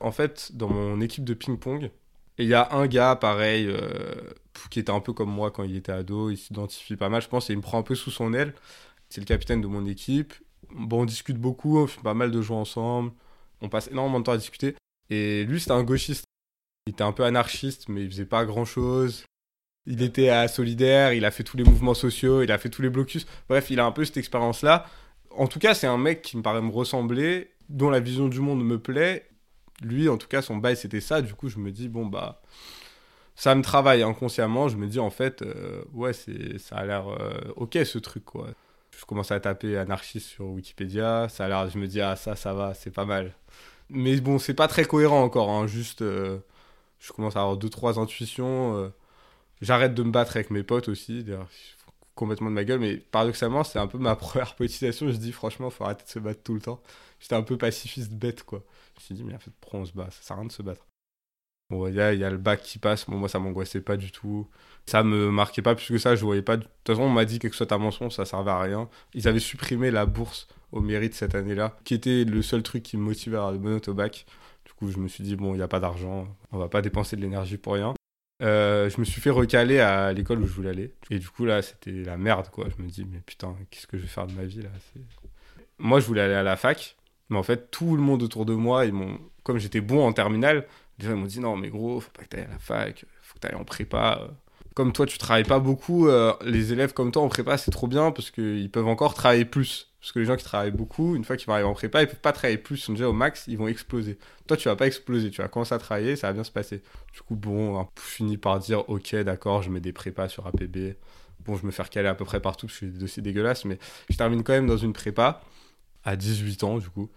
[0.00, 1.90] En fait, dans mon équipe de ping-pong,
[2.38, 4.14] il y a un gars pareil euh,
[4.70, 7.28] qui était un peu comme moi quand il était ado, il s'identifie pas mal, je
[7.28, 8.52] pense, et il me prend un peu sous son aile.
[9.10, 10.34] C'est le capitaine de mon équipe.
[10.70, 13.12] Bon, on discute beaucoup, on fait pas mal de jeux ensemble,
[13.60, 14.74] on passe énormément de temps à discuter.
[15.10, 16.24] Et lui, c'était un gauchiste.
[16.86, 19.24] Il était un peu anarchiste, mais il faisait pas grand chose.
[19.86, 22.82] Il était à solidaire, il a fait tous les mouvements sociaux, il a fait tous
[22.82, 23.26] les blocus.
[23.48, 24.86] Bref, il a un peu cette expérience-là.
[25.30, 28.40] En tout cas, c'est un mec qui me paraît me ressembler, dont la vision du
[28.40, 29.28] monde me plaît.
[29.82, 31.22] Lui, en tout cas, son bail, c'était ça.
[31.22, 32.42] Du coup, je me dis, bon, bah,
[33.34, 34.68] ça me travaille inconsciemment.
[34.68, 38.24] Je me dis, en fait, euh, ouais, c'est, ça a l'air euh, ok ce truc,
[38.24, 38.48] quoi.
[38.98, 41.28] Je commence à taper anarchiste sur Wikipédia.
[41.30, 43.32] Ça a l'air, je me dis, ah, ça, ça va, c'est pas mal.
[43.90, 45.50] Mais bon, c'est pas très cohérent encore.
[45.50, 46.38] hein, Juste, euh,
[47.00, 48.76] je commence à avoir deux, trois intuitions.
[48.76, 48.90] euh,
[49.62, 51.24] J'arrête de me battre avec mes potes aussi.
[52.14, 52.80] Complètement de ma gueule.
[52.80, 55.10] Mais paradoxalement, c'est un peu ma première politisation.
[55.10, 56.82] Je dis, franchement, faut arrêter de se battre tout le temps.
[57.20, 58.64] J'étais un peu pacifiste bête, quoi.
[58.96, 60.10] Je me suis dit, mais en fait, pourquoi on se bat?
[60.10, 60.86] Ça sert à rien de se battre.
[61.70, 63.04] Il y, a y a le bac qui passe.
[63.06, 64.48] Bon, moi, ça m'angoissait pas du tout.
[64.86, 66.16] Ça me marquait pas plus que ça.
[66.16, 66.56] Je voyais pas.
[66.56, 68.88] De toute façon, on m'a dit que ce soit un mensonge, ça servait à rien.
[69.12, 72.96] Ils avaient supprimé la bourse au mérite cette année-là, qui était le seul truc qui
[72.96, 74.24] me motivait à avoir au bac.
[74.64, 76.26] Du coup, je me suis dit, bon, il n'y a pas d'argent.
[76.52, 77.94] On va pas dépenser de l'énergie pour rien.
[78.42, 80.94] Euh, je me suis fait recaler à l'école où je voulais aller.
[81.10, 82.66] Et du coup, là, c'était la merde, quoi.
[82.74, 84.70] Je me dis, mais putain, qu'est-ce que je vais faire de ma vie, là?
[85.78, 86.96] Moi, je voulais aller à la fac.
[87.30, 88.94] Mais en fait, tout le monde autour de moi, ils
[89.42, 90.66] comme j'étais bon en terminale,
[90.98, 93.34] déjà, ils m'ont dit, non, mais gros, faut pas que t'ailles à la fac, faut
[93.34, 94.28] que t'ailles en prépa.
[94.74, 97.88] Comme toi, tu travailles pas beaucoup, euh, les élèves comme toi en prépa, c'est trop
[97.88, 99.86] bien parce qu'ils peuvent encore travailler plus.
[100.00, 102.06] Parce que les gens qui travaillent beaucoup, une fois qu'ils vont arriver en prépa, ils
[102.06, 102.78] peuvent pas travailler plus.
[102.78, 104.16] Ils sont déjà au max, ils vont exploser.
[104.46, 106.82] Toi, tu vas pas exploser, tu vas commencer à travailler, ça va bien se passer.
[107.12, 110.46] Du coup, bon, hein, je finis par dire, ok, d'accord, je mets des prépas sur
[110.46, 110.94] APB.
[111.44, 113.64] Bon, je me fais recaler à peu près partout parce que j'ai des dossiers dégueulasses,
[113.64, 115.42] mais je termine quand même dans une prépa
[116.04, 117.10] à 18 ans, du coup.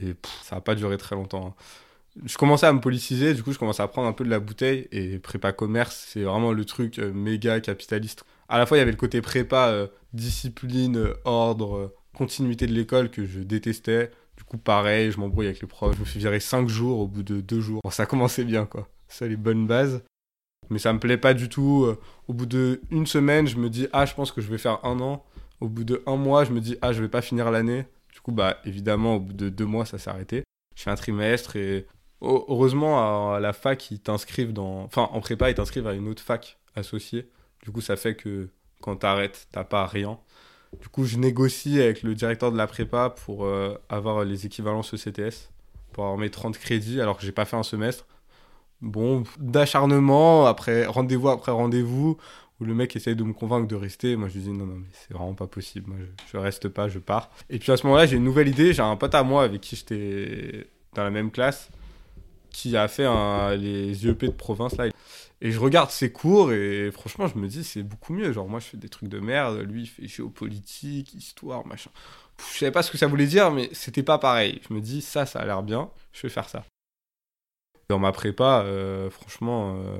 [0.00, 1.48] Et ça va pas duré très longtemps.
[1.48, 1.54] hein.
[2.24, 4.40] Je commençais à me politiser, du coup, je commençais à prendre un peu de la
[4.40, 4.88] bouteille.
[4.92, 8.24] Et prépa commerce, c'est vraiment le truc euh, méga capitaliste.
[8.48, 12.72] À la fois, il y avait le côté prépa, euh, discipline, euh, ordre, continuité de
[12.72, 14.10] l'école que je détestais.
[14.36, 15.94] Du coup, pareil, je m'embrouille avec les profs.
[15.96, 17.80] Je me suis viré 5 jours au bout de 2 jours.
[17.84, 18.88] Bon, ça commençait bien, quoi.
[19.08, 20.02] Ça, les bonnes bases.
[20.70, 21.88] Mais ça me plaît pas du tout.
[22.28, 24.84] Au bout de une semaine, je me dis, ah, je pense que je vais faire
[24.84, 25.24] un an.
[25.60, 27.86] Au bout de un mois, je me dis, ah, je vais pas finir l'année.
[28.12, 30.42] Du coup, bah, évidemment, au bout de deux mois, ça s'est arrêté.
[30.76, 31.86] Je fais un trimestre et
[32.20, 34.82] heureusement, à la fac, ils t'inscrivent dans.
[34.84, 37.28] Enfin, en prépa, ils t'inscrivent à une autre fac associée.
[37.62, 38.48] Du coup, ça fait que
[38.80, 40.18] quand t'arrêtes, t'as pas rien.
[40.80, 44.92] Du coup, je négocie avec le directeur de la prépa pour euh, avoir les équivalences
[44.94, 45.50] ECTS,
[45.92, 48.06] pour avoir mes 30 crédits alors que j'ai pas fait un semestre.
[48.80, 52.16] Bon, d'acharnement, après rendez-vous après rendez-vous,
[52.60, 54.14] où le mec essaye de me convaincre de rester.
[54.14, 55.88] Moi, je lui dis non, non, mais c'est vraiment pas possible.
[55.90, 57.30] Moi, je, je reste pas, je pars.
[57.50, 58.72] Et puis à ce moment-là, j'ai une nouvelle idée.
[58.72, 61.70] J'ai un pote à moi avec qui j'étais dans la même classe
[62.50, 63.06] qui a fait
[63.56, 64.88] les IEP de province là.
[65.40, 68.32] Et je regarde ses cours et franchement, je me dis c'est beaucoup mieux.
[68.32, 69.58] Genre, moi, je fais des trucs de merde.
[69.58, 71.90] Lui, il fait géopolitique, histoire, machin.
[72.36, 74.60] Pff, Je savais pas ce que ça voulait dire, mais c'était pas pareil.
[74.68, 75.90] Je me dis ça, ça a l'air bien.
[76.12, 76.64] Je vais faire ça.
[77.88, 79.98] Dans ma prépa, euh, franchement, euh,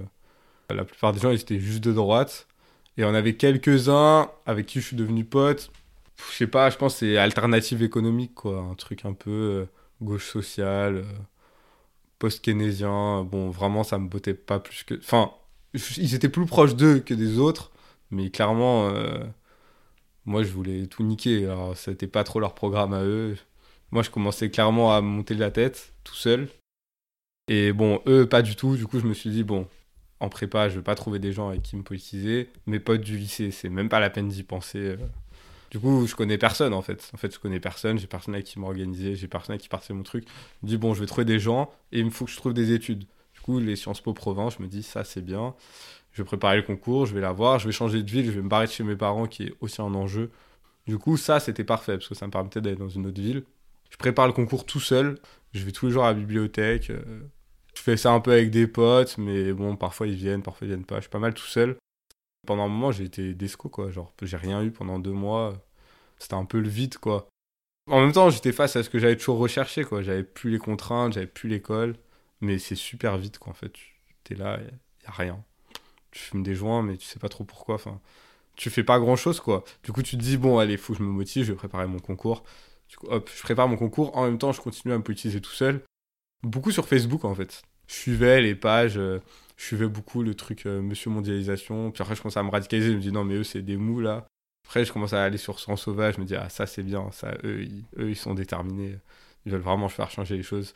[0.74, 2.48] la plupart des gens, ils étaient juste de droite.
[2.96, 5.70] Et on avait quelques-uns avec qui je suis devenu pote.
[6.32, 8.58] Je sais pas, je pense que c'est alternative économique, quoi.
[8.58, 9.64] Un truc un peu euh,
[10.02, 11.04] gauche sociale,
[12.18, 13.24] euh, post-keynésien.
[13.24, 14.94] Bon, vraiment, ça me bottait pas plus que.
[14.98, 15.32] Enfin,
[15.96, 17.72] ils étaient plus proches d'eux que des autres.
[18.10, 19.24] Mais clairement, euh,
[20.24, 21.44] moi, je voulais tout niquer.
[21.46, 23.36] Alors, c'était pas trop leur programme à eux.
[23.90, 26.48] Moi, je commençais clairement à monter la tête, tout seul.
[27.48, 28.76] Et bon, eux, pas du tout.
[28.76, 29.66] Du coup, je me suis dit, bon,
[30.20, 32.50] en prépa, je vais pas trouver des gens avec qui me politiser.
[32.66, 34.96] Mes potes du lycée, c'est même pas la peine d'y penser.
[35.70, 37.10] Du coup, je connais personne en fait.
[37.12, 39.94] En fait, je connais personne, j'ai personne avec qui m'organiser, j'ai personne avec qui partir
[39.94, 40.24] mon truc.
[40.26, 42.36] Je me dis, bon, je vais trouver des gens et il me faut que je
[42.36, 43.04] trouve des études.
[43.34, 45.54] Du coup, les Sciences Po Provence, je me dis, ça c'est bien.
[46.12, 48.42] Je vais préparer le concours, je vais l'avoir, je vais changer de ville, je vais
[48.42, 50.30] me barrer de chez mes parents qui est aussi un enjeu.
[50.86, 53.44] Du coup, ça c'était parfait parce que ça me permettait d'aller dans une autre ville.
[53.90, 55.18] Je prépare le concours tout seul,
[55.52, 56.90] je vais tous les jours à la bibliothèque.
[56.90, 57.20] euh,
[57.74, 60.70] je fais ça un peu avec des potes, mais bon, parfois ils viennent, parfois ils
[60.70, 60.96] viennent pas.
[60.96, 61.76] Je suis pas mal tout seul.
[62.46, 63.90] Pendant un moment, j'ai été desco, quoi.
[63.90, 65.54] Genre, j'ai rien eu pendant deux mois.
[66.18, 67.28] C'était un peu le vide, quoi.
[67.90, 70.02] En même temps, j'étais face à ce que j'avais toujours recherché, quoi.
[70.02, 71.96] J'avais plus les contraintes, j'avais plus l'école.
[72.40, 73.72] Mais c'est super vite, quoi, en fait.
[74.24, 75.42] Tu es là, y a rien.
[76.10, 77.76] Tu fumes des joints, mais tu sais pas trop pourquoi.
[77.76, 78.00] Enfin,
[78.56, 79.64] tu fais pas grand chose, quoi.
[79.84, 81.86] Du coup, tu te dis, bon, allez, faut que je me motive, je vais préparer
[81.86, 82.44] mon concours.
[83.04, 84.16] Hop, je prépare mon concours.
[84.16, 85.82] En même temps, je continue à me politiser tout seul.
[86.42, 87.62] Beaucoup sur Facebook, en fait.
[87.86, 89.20] Je suivais les pages, euh,
[89.58, 91.90] je suivais beaucoup le truc euh, Monsieur Mondialisation.
[91.90, 92.92] Puis après, je commençais à me radicaliser.
[92.92, 94.26] Je me dis, non, mais eux, c'est des mous, là.
[94.64, 96.14] Après, je commence à aller sur Sang Sauvage.
[96.14, 97.10] Je me dis, ah, ça, c'est bien.
[97.10, 98.96] Ça, eux, ils, eux, sont déterminés.
[99.44, 100.74] Ils veulent vraiment faire changer les choses.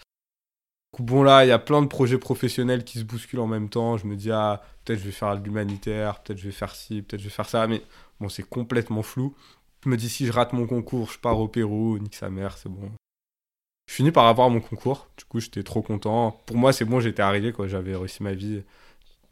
[0.99, 3.99] Bon, là, il y a plein de projets professionnels qui se bousculent en même temps.
[3.99, 7.21] Je me dis, ah, peut-être je vais faire l'humanitaire, peut-être je vais faire ci, peut-être
[7.21, 7.67] je vais faire ça.
[7.69, 7.83] Mais
[8.19, 9.37] bon, c'est complètement flou.
[9.85, 12.59] Je me dis, si je rate mon concours, je pars au Pérou, nique sa mère,
[12.59, 12.91] c'est bon.
[13.87, 15.09] Je finis par avoir mon concours.
[15.19, 16.43] Du coup, j'étais trop content.
[16.47, 17.67] Pour moi, c'est bon, j'étais arrivé, quoi.
[17.69, 18.63] J'avais réussi ma vie.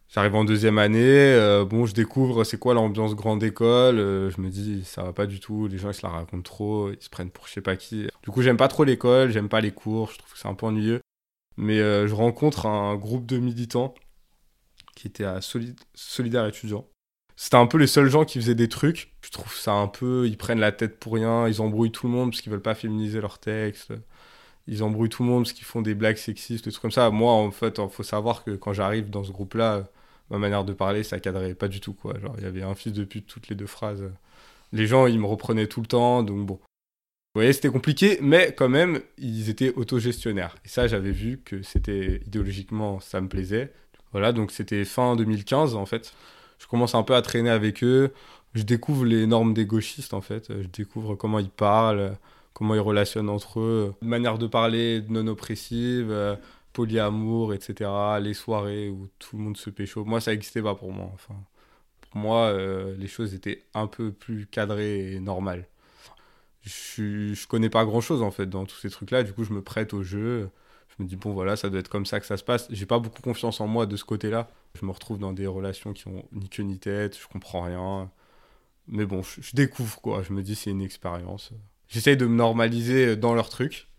[0.09, 0.99] J'arrive en deuxième année.
[1.03, 3.99] euh, bon, je découvre c'est quoi l'ambiance grande école.
[3.99, 5.69] euh, je me dis, ça va pas du tout.
[5.69, 6.91] Les gens, ils se la racontent trop.
[6.91, 8.09] Ils se prennent pour je sais pas qui.
[8.23, 9.31] Du coup, j'aime pas trop l'école.
[9.31, 10.11] J'aime pas les cours.
[10.13, 11.01] Je trouve que c'est un peu ennuyeux.
[11.57, 13.95] Mais euh, je rencontre un groupe de militants
[14.97, 16.87] qui était à Soli- Solidaire étudiant.
[17.37, 19.15] C'était un peu les seuls gens qui faisaient des trucs.
[19.23, 20.27] Je trouve ça un peu.
[20.27, 21.49] Ils prennent la tête pour rien.
[21.49, 23.93] Ils embrouillent tout le monde parce qu'ils veulent pas féminiser leurs textes.
[24.71, 27.11] Ils embrouillent tout le monde parce qu'ils font des blagues sexistes, des trucs comme ça.
[27.11, 29.89] Moi, en fait, il faut savoir que quand j'arrive dans ce groupe-là,
[30.31, 32.19] ma manière de parler, ça cadrait pas du tout, quoi.
[32.21, 34.05] Genre, il y avait un fils de pute toutes les deux phrases.
[34.73, 36.55] Les gens, ils me reprenaient tout le temps, donc bon.
[36.55, 40.55] Vous voyez, c'était compliqué, mais quand même, ils étaient autogestionnaires.
[40.65, 43.73] Et ça, j'avais vu que c'était idéologiquement, ça me plaisait.
[44.13, 46.15] Voilà, donc c'était fin 2015, en fait.
[46.61, 48.13] Je commence un peu à traîner avec eux.
[48.55, 50.47] Je découvre les normes des gauchistes, en fait.
[50.49, 52.17] Je découvre comment ils parlent,
[52.61, 53.95] comment ils relationnent entre eux.
[54.03, 56.37] Une manière de parler non oppressive, euh,
[56.75, 60.05] polyamour, etc., les soirées où tout le monde se pécho.
[60.05, 61.11] Moi, ça n'existait pas pour moi.
[61.15, 61.35] Enfin,
[62.03, 65.67] pour moi, euh, les choses étaient un peu plus cadrées et normales.
[66.63, 69.55] Je, je connais pas grand chose en fait dans tous ces trucs-là, du coup, je
[69.55, 70.51] me prête au jeu.
[70.99, 72.67] Je me dis, bon, voilà, ça doit être comme ça que ça se passe.
[72.71, 74.51] J'ai pas beaucoup confiance en moi de ce côté-là.
[74.79, 78.11] Je me retrouve dans des relations qui ont ni queue ni tête, je comprends rien.
[78.89, 80.23] Mais bon, je, je découvre quoi.
[80.23, 81.53] Je me dis, c'est une expérience.
[81.91, 83.91] J'essaye de me normaliser dans leur truc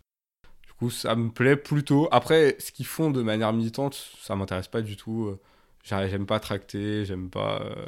[0.90, 2.08] ça me plaît plutôt.
[2.10, 5.38] Après, ce qu'ils font de manière militante, ça m'intéresse pas du tout.
[5.84, 7.86] J'aime pas tracter, j'aime pas euh,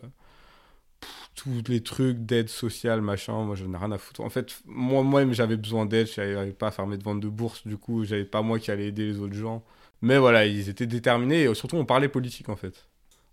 [1.35, 3.45] tous les trucs d'aide sociale, machin.
[3.45, 4.21] Moi, j'en ai rien à foutre.
[4.21, 6.09] En fait, moi-même, j'avais besoin d'aide.
[6.09, 7.67] Je n'arrivais pas à faire mes ventes de bourse.
[7.67, 9.65] Du coup, j'avais pas moi qui allais aider les autres gens.
[10.03, 11.45] Mais voilà, ils étaient déterminés.
[11.45, 12.89] Et surtout, on parlait politique, en fait.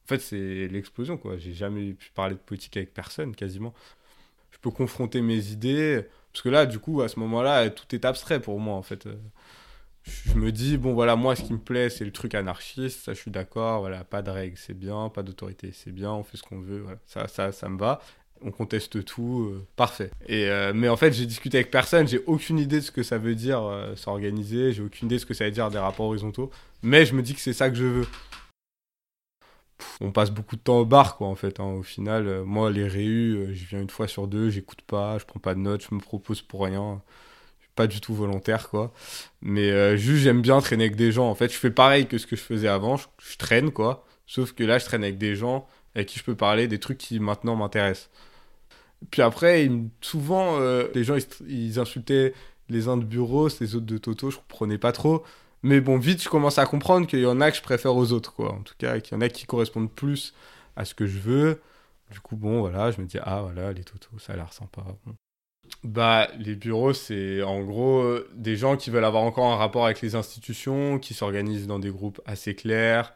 [0.06, 1.38] En fait, c'est l'explosion, quoi.
[1.38, 3.74] J'ai jamais pu parler de politique avec personne, quasiment.
[4.52, 6.06] Je peux confronter mes idées.
[6.34, 9.08] Parce que là, du coup, à ce moment-là, tout est abstrait pour moi, en fait
[10.04, 13.14] je me dis, bon voilà, moi ce qui me plaît, c'est le truc anarchiste, ça
[13.14, 16.38] je suis d'accord, voilà, pas de règles, c'est bien, pas d'autorité, c'est bien, on fait
[16.38, 18.02] ce qu'on veut, voilà, ça, ça, ça me va.
[18.44, 20.10] On conteste tout, euh, parfait.
[20.26, 23.04] Et, euh, mais en fait, j'ai discuté avec personne, j'ai aucune idée de ce que
[23.04, 25.78] ça veut dire euh, s'organiser, j'ai aucune idée de ce que ça veut dire des
[25.78, 26.50] rapports horizontaux,
[26.82, 28.08] mais je me dis que c'est ça que je veux.
[30.02, 31.60] On passe beaucoup de temps au bar, quoi, en fait.
[31.60, 35.26] Hein, au final, moi, les réus, je viens une fois sur deux, j'écoute pas, je
[35.26, 37.02] prends pas de notes, je me propose pour rien.
[37.76, 38.92] Pas du tout volontaire quoi.
[39.42, 41.30] Mais euh, juste j'aime bien traîner avec des gens.
[41.30, 42.98] En fait je fais pareil que ce que je faisais avant.
[42.98, 44.06] Je, traîne quoi.
[44.28, 46.98] Sauf que là je traîne avec des gens avec qui je peux parler des trucs
[46.98, 48.10] qui maintenant m'intéressent.
[49.10, 49.70] Puis après
[50.02, 51.16] souvent euh, les gens
[51.48, 52.34] ils, insultaient
[52.70, 55.24] les uns de bureau les autres de Toto je comprenais pas trop
[55.64, 58.12] mais bon vite je commence à comprendre qu'il y en a que je préfère aux
[58.12, 60.34] autres quoi en tout cas qu'il y en a qui correspondent plus
[60.76, 61.62] à ce que je veux.
[62.12, 64.84] Du coup bon voilà je me dis ah voilà les Toto ça a l'air sympa
[65.84, 69.86] bah, les bureaux, c'est en gros euh, des gens qui veulent avoir encore un rapport
[69.86, 73.14] avec les institutions, qui s'organisent dans des groupes assez clairs,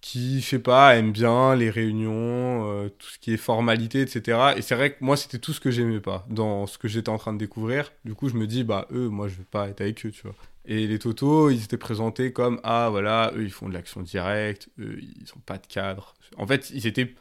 [0.00, 4.54] qui, je sais pas, aiment bien les réunions, euh, tout ce qui est formalité, etc.
[4.56, 7.10] Et c'est vrai que moi, c'était tout ce que j'aimais pas dans ce que j'étais
[7.10, 7.92] en train de découvrir.
[8.04, 10.22] Du coup, je me dis, bah, eux, moi, je vais pas être avec eux, tu
[10.22, 10.34] vois.
[10.64, 14.68] Et les Totos, ils étaient présentés comme, ah, voilà, eux, ils font de l'action directe,
[14.78, 16.14] eux, ils ont pas de cadre.
[16.36, 17.14] En fait, ils étaient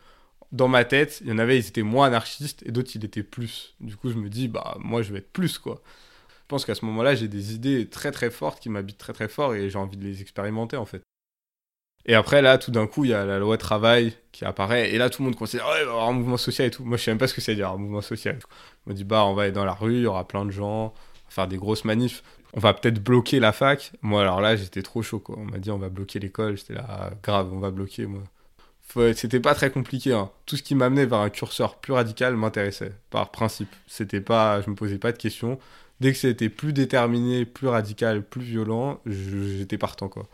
[0.52, 3.24] dans ma tête, il y en avait, ils étaient moins anarchistes et d'autres, ils étaient
[3.24, 3.76] plus.
[3.80, 5.82] Du coup, je me dis, bah, moi, je vais être plus, quoi.
[6.30, 9.28] Je pense qu'à ce moment-là, j'ai des idées très très fortes qui m'habitent très très
[9.28, 11.04] fort et j'ai envie de les expérimenter, en fait.
[12.10, 14.98] Et après, là, tout d'un coup, il y a la loi travail qui apparaît et
[14.98, 16.84] là, tout le monde considère, va y avoir un mouvement social et tout.
[16.84, 18.39] Moi, je sais même pas ce que c'est dire, un mouvement social.
[18.86, 20.52] On me dit, bah, on va aller dans la rue, il y aura plein de
[20.52, 22.24] gens, on va faire des grosses manifs.
[22.54, 23.91] On va peut-être bloquer la fac.
[24.02, 25.24] Moi, alors là, j'étais trop chaud.
[25.30, 26.58] On m'a dit, on va bloquer l'école.
[26.58, 28.24] J'étais là, grave, on va bloquer, moi
[29.13, 30.13] c'était pas très compliqué.
[30.13, 30.32] Hein.
[30.45, 33.69] Tout ce qui m'amenait vers un curseur plus radical m'intéressait, par principe.
[33.88, 35.60] C'était pas, je me posais pas de questions.
[36.00, 40.28] Dès que c'était plus déterminé, plus radical, plus violent, j'étais partant quoi.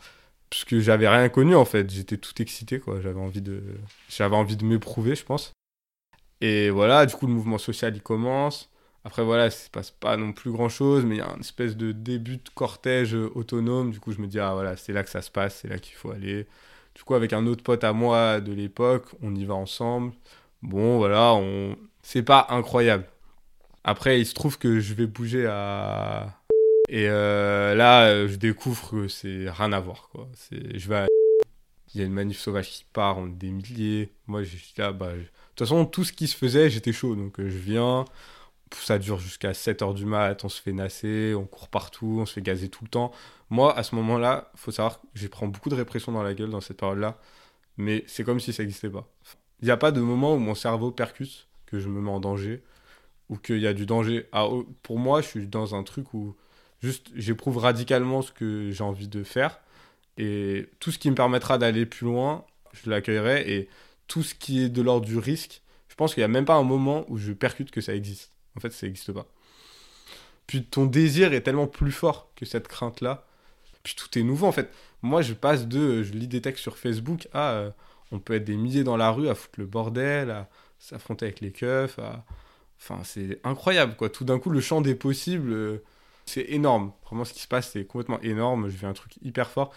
[0.50, 3.00] Parce que j'avais rien connu en fait, j'étais tout excité quoi.
[3.00, 3.62] J'avais envie de,
[4.08, 5.52] j'avais envie de m'éprouver, je pense.
[6.40, 8.70] Et voilà, du coup le mouvement social il commence.
[9.04, 11.40] Après voilà, il se passe pas non plus grand chose, mais il y a une
[11.40, 13.90] espèce de début de cortège autonome.
[13.90, 15.78] Du coup je me dis ah voilà, c'est là que ça se passe, c'est là
[15.78, 16.46] qu'il faut aller.
[16.96, 20.14] Du coup, avec un autre pote à moi de l'époque, on y va ensemble.
[20.62, 21.38] Bon, voilà,
[22.02, 23.04] c'est pas incroyable.
[23.84, 26.35] Après, il se trouve que je vais bouger à.
[26.88, 30.10] Et euh, là, je découvre que c'est rien à voir.
[30.50, 31.06] Je vais
[31.94, 34.12] Il y a une manif sauvage qui part, on est des milliers.
[34.26, 35.12] Moi, je suis là, bah.
[35.12, 35.22] De
[35.54, 37.16] toute façon, tout ce qui se faisait, j'étais chaud.
[37.16, 38.04] Donc, euh, je viens.
[38.74, 42.34] Ça dure jusqu'à 7h du mat, on se fait nasser, on court partout, on se
[42.34, 43.12] fait gazer tout le temps.
[43.48, 46.50] Moi, à ce moment-là, faut savoir que j'ai pris beaucoup de répression dans la gueule
[46.50, 47.16] dans cette période-là,
[47.76, 49.08] mais c'est comme si ça n'existait pas.
[49.60, 52.18] Il n'y a pas de moment où mon cerveau percute, que je me mets en
[52.18, 52.64] danger,
[53.28, 54.26] ou qu'il y a du danger.
[54.32, 56.36] Ah, oh, pour moi, je suis dans un truc où
[56.82, 59.60] juste j'éprouve radicalement ce que j'ai envie de faire,
[60.18, 63.68] et tout ce qui me permettra d'aller plus loin, je l'accueillerai, et
[64.06, 66.56] tout ce qui est de l'ordre du risque, je pense qu'il n'y a même pas
[66.56, 68.32] un moment où je percute que ça existe.
[68.56, 69.26] En fait, ça n'existe pas.
[70.46, 73.26] Puis ton désir est tellement plus fort que cette crainte-là
[73.86, 74.68] puis tout est nouveau en fait.
[75.02, 77.70] Moi, je passe de, je lis des textes sur Facebook à, euh,
[78.10, 80.48] on peut être des milliers dans la rue à foutre le bordel, à
[80.80, 82.00] s'affronter avec les keufs,
[82.78, 84.10] enfin c'est incroyable quoi.
[84.10, 85.84] Tout d'un coup, le champ des possibles, euh,
[86.26, 86.92] c'est énorme.
[87.06, 88.68] Vraiment, ce qui se passe, c'est complètement énorme.
[88.68, 89.72] Je vis un truc hyper fort.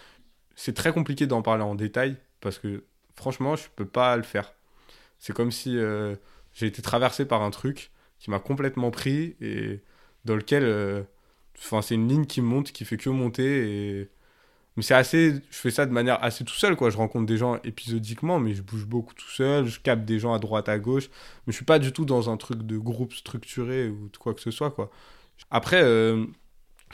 [0.56, 2.84] C'est très compliqué d'en parler en détail parce que
[3.14, 4.54] franchement, je peux pas le faire.
[5.18, 6.16] C'est comme si euh,
[6.52, 9.82] j'ai été traversé par un truc qui m'a complètement pris et
[10.24, 11.06] dans lequel
[11.62, 14.08] Enfin, c'est une ligne qui monte, qui fait que monter.
[14.76, 15.34] Mais c'est assez.
[15.50, 16.90] Je fais ça de manière assez tout seul, quoi.
[16.90, 19.66] Je rencontre des gens épisodiquement, mais je bouge beaucoup tout seul.
[19.66, 21.08] Je capte des gens à droite, à gauche.
[21.46, 24.34] Mais je suis pas du tout dans un truc de groupe structuré ou de quoi
[24.34, 24.90] que ce soit, quoi.
[25.50, 26.26] Après, euh,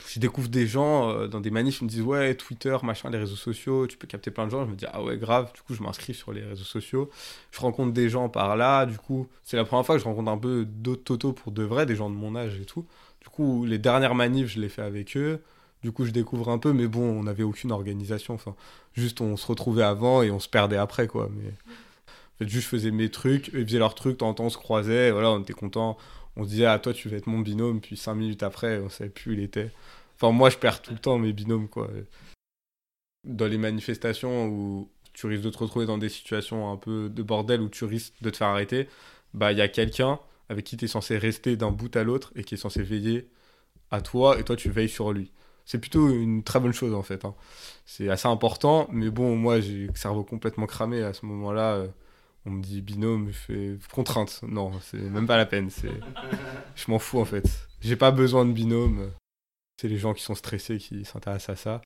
[0.05, 3.19] je découvre des gens euh, dans des manifs, ils me disent ouais, Twitter, machin, les
[3.19, 4.65] réseaux sociaux, tu peux capter plein de gens.
[4.67, 5.53] Je me dis ah ouais, grave.
[5.55, 7.11] Du coup, je m'inscris sur les réseaux sociaux.
[7.51, 8.85] Je rencontre des gens par là.
[8.85, 11.63] Du coup, c'est la première fois que je rencontre un peu d'autres Toto pour de
[11.63, 12.85] vrai, des gens de mon âge et tout.
[13.23, 15.41] Du coup, les dernières manifs, je les fais avec eux.
[15.83, 18.35] Du coup, je découvre un peu, mais bon, on n'avait aucune organisation.
[18.35, 18.55] Enfin,
[18.95, 21.31] juste on se retrouvait avant et on se perdait après, quoi.
[21.33, 24.35] Mais en fait, juste je faisais mes trucs, ils faisaient leurs trucs, de temps en
[24.35, 25.97] temps on se croisait, voilà, on était contents.
[26.37, 28.89] On se disait, ah, toi, tu vas être mon binôme, puis cinq minutes après, on
[28.91, 29.71] savait plus où il était.
[30.17, 31.89] Enfin, moi, je perds tout le temps mes binômes, quoi.
[33.25, 37.23] Dans les manifestations où tu risques de te retrouver dans des situations un peu de
[37.23, 38.89] bordel, où tu risques de te faire arrêter,
[39.35, 42.33] bah, il y a quelqu'un avec qui tu es censé rester d'un bout à l'autre
[42.37, 43.29] et qui est censé veiller
[43.91, 45.33] à toi, et toi, tu veilles sur lui.
[45.65, 47.25] C'est plutôt une très bonne chose, en fait.
[47.25, 47.35] Hein.
[47.87, 51.87] C'est assez important, mais bon, moi, j'ai le cerveau complètement cramé à ce moment-là.
[52.47, 54.41] On me dit binôme, je fais contrainte.
[54.47, 55.69] Non, c'est même pas la peine.
[56.77, 57.69] Je m'en fous en fait.
[57.81, 59.11] J'ai pas besoin de binôme.
[59.81, 61.83] C'est les gens qui sont stressés qui s'intéressent à ça.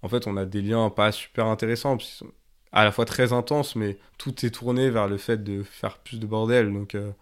[0.00, 1.98] En fait, on a des liens pas super intéressants,
[2.72, 6.18] à la fois très intenses, mais tout est tourné vers le fait de faire plus
[6.18, 6.72] de bordel.
[6.72, 7.12] Donc, euh,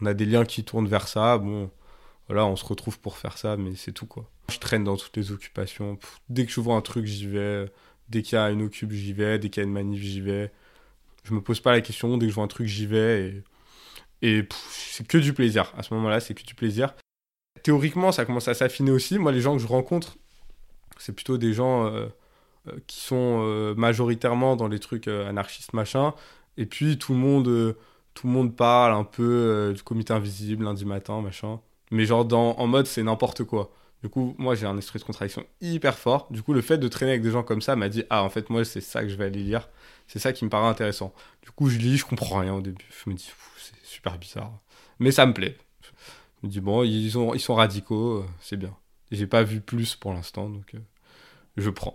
[0.00, 1.38] on a des liens qui tournent vers ça.
[1.38, 1.70] Bon,
[2.28, 4.30] voilà, on se retrouve pour faire ça, mais c'est tout quoi.
[4.50, 5.98] Je traîne dans toutes les occupations.
[6.28, 7.72] Dès que je vois un truc, j'y vais.
[8.10, 9.38] Dès qu'il y a une occupe, j'y vais.
[9.38, 10.52] Dès qu'il y a une manif, j'y vais.
[11.24, 12.16] Je me pose pas la question.
[12.16, 13.42] Dès que je vois un truc, j'y vais.
[14.22, 15.72] Et, c'est que du plaisir.
[15.76, 16.94] À ce moment-là, c'est que du plaisir
[17.64, 19.18] théoriquement, ça commence à s'affiner aussi.
[19.18, 20.16] Moi, les gens que je rencontre,
[20.98, 22.06] c'est plutôt des gens euh,
[22.68, 26.14] euh, qui sont euh, majoritairement dans les trucs anarchistes, machin.
[26.56, 27.76] Et puis, tout le monde,
[28.14, 31.58] tout le monde parle un peu du comité invisible lundi matin, machin.
[31.90, 33.72] Mais genre, en mode, c'est n'importe quoi.
[34.02, 36.28] Du coup, moi, j'ai un esprit de contradiction hyper fort.
[36.30, 38.28] Du coup, le fait de traîner avec des gens comme ça m'a dit Ah, en
[38.28, 39.68] fait, moi, c'est ça que je vais aller lire.
[40.06, 41.12] C'est ça qui me paraît intéressant.
[41.42, 42.86] Du coup, je lis, je comprends rien au début.
[43.04, 44.52] Je me dis C'est super bizarre.
[44.98, 45.56] Mais ça me plaît.
[45.82, 48.76] Je me dis, bon, ils, sont radicaux, euh, c'est bien.
[49.10, 50.78] J'ai pas vu plus pour l'instant, donc euh,
[51.56, 51.94] je prends.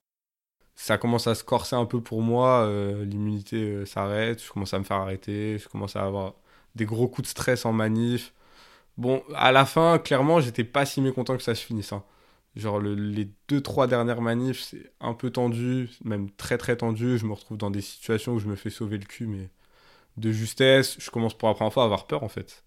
[0.76, 4.80] Ça commence à se corser un peu pour moi, euh, l'immunité s'arrête, je commence à
[4.80, 6.34] me faire arrêter, je commence à avoir
[6.76, 8.34] des gros coups de stress en manif.
[8.98, 11.94] Bon, à la fin, clairement, j'étais pas si mécontent que ça se finisse.
[11.94, 12.04] Hein.
[12.56, 17.18] Genre, les deux, trois dernières manifs, c'est un peu tendu, même très très tendu.
[17.18, 19.50] Je me retrouve dans des situations où je me fais sauver le cul, mais
[20.18, 20.98] de justesse.
[21.00, 22.64] Je commence pour la première fois à avoir peur, en fait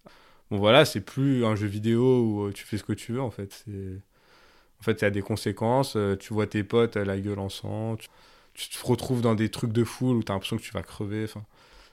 [0.53, 3.21] bon voilà, c'est plus un jeu vidéo où euh, tu fais ce que tu veux
[3.21, 3.63] en fait.
[3.65, 4.01] C'est...
[4.79, 5.95] En fait, il y a des conséquences.
[5.95, 7.95] Euh, tu vois tes potes à la gueule en sang.
[8.53, 10.83] Tu, te retrouves dans des trucs de foule où tu as l'impression que tu vas
[10.83, 11.23] crever.
[11.25, 11.43] Enfin,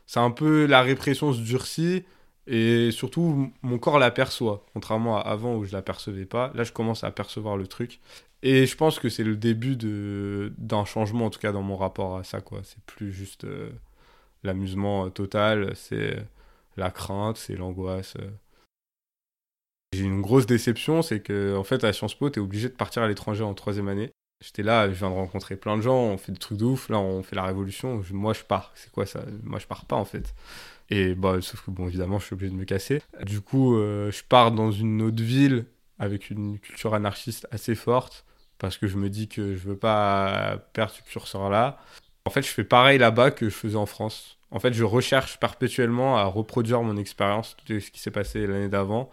[0.07, 2.05] c'est un peu la répression se durcit
[2.51, 4.67] et surtout mon corps l'aperçoit.
[4.75, 6.51] Contrairement à avant où je l'apercevais pas.
[6.55, 8.01] Là, je commence à percevoir le truc.
[8.43, 9.77] Et je pense que c'est le début
[10.59, 12.41] d'un changement, en tout cas dans mon rapport à ça.
[12.41, 12.63] quoi.
[12.65, 13.71] C'est plus juste euh,
[14.43, 16.17] l'amusement total, c'est
[16.77, 18.17] la crainte, c'est l'angoisse.
[19.93, 22.75] J'ai une grosse déception, c'est que en fait à Sciences Po, tu es obligé de
[22.75, 24.11] partir à l'étranger en troisième année.
[24.41, 26.89] J'étais là, je viens de rencontrer plein de gens, on fait des trucs de ouf,
[26.89, 28.73] là on fait la révolution, moi je pars.
[28.75, 29.23] C'est quoi ça?
[29.43, 30.35] Moi je pars pas en fait.
[30.91, 33.01] Et bah, sauf que bon, évidemment, je suis obligé de me casser.
[33.23, 35.67] Du coup, euh, je pars dans une autre ville
[35.99, 38.25] avec une culture anarchiste assez forte
[38.59, 41.79] parce que je me dis que je veux pas perdre ce curseur-là.
[42.25, 44.39] En fait, je fais pareil là-bas que je faisais en France.
[44.51, 48.69] En fait, je recherche perpétuellement à reproduire mon expérience, tout ce qui s'est passé l'année
[48.69, 49.11] d'avant,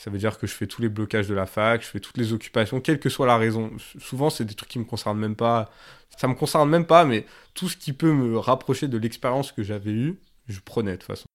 [0.00, 2.16] ça veut dire que je fais tous les blocages de la fac, je fais toutes
[2.16, 3.70] les occupations, quelle que soit la raison.
[3.98, 5.70] Souvent, c'est des trucs qui me concernent même pas.
[6.16, 9.62] Ça me concerne même pas, mais tout ce qui peut me rapprocher de l'expérience que
[9.62, 11.26] j'avais eue, je prenais de toute façon.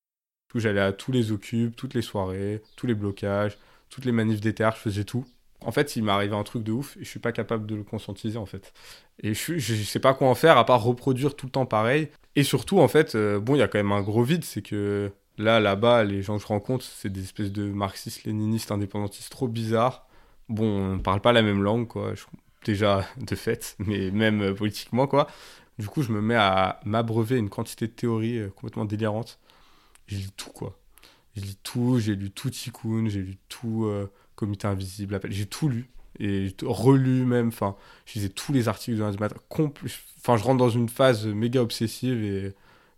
[0.56, 3.56] J'allais à tous les occupes, toutes les soirées, tous les blocages,
[3.89, 5.25] toutes les manifs d'éther, je faisais tout.
[5.62, 7.75] En fait, il m'est arrivé un truc de ouf et je suis pas capable de
[7.75, 8.73] le conscientiser en fait.
[9.21, 12.10] Et je, je, sais pas quoi en faire à part reproduire tout le temps pareil.
[12.36, 14.63] Et surtout, en fait, euh, bon, il y a quand même un gros vide, c'est
[14.63, 19.48] que Là, là-bas, les gens que je rencontre, c'est des espèces de marxistes-léninistes indépendantistes trop
[19.48, 20.08] bizarres.
[20.48, 22.13] Bon, on ne parle pas la même langue, quoi.
[22.63, 25.28] déjà, de fait, mais même euh, politiquement, quoi.
[25.78, 29.39] Du coup, je me mets à m'abreuver une quantité de théories euh, complètement délirantes.
[30.08, 30.78] J'ai lu tout, quoi.
[31.36, 35.67] J'ai lu tout, j'ai lu tout Tikkun, j'ai lu tout euh, Comité Invisible, j'ai tout
[35.69, 35.89] lu.
[36.19, 39.36] Et relu même, enfin, je lisais tous les articles de lundi matin.
[39.50, 42.56] Enfin, je rentre dans une phase méga obsessive et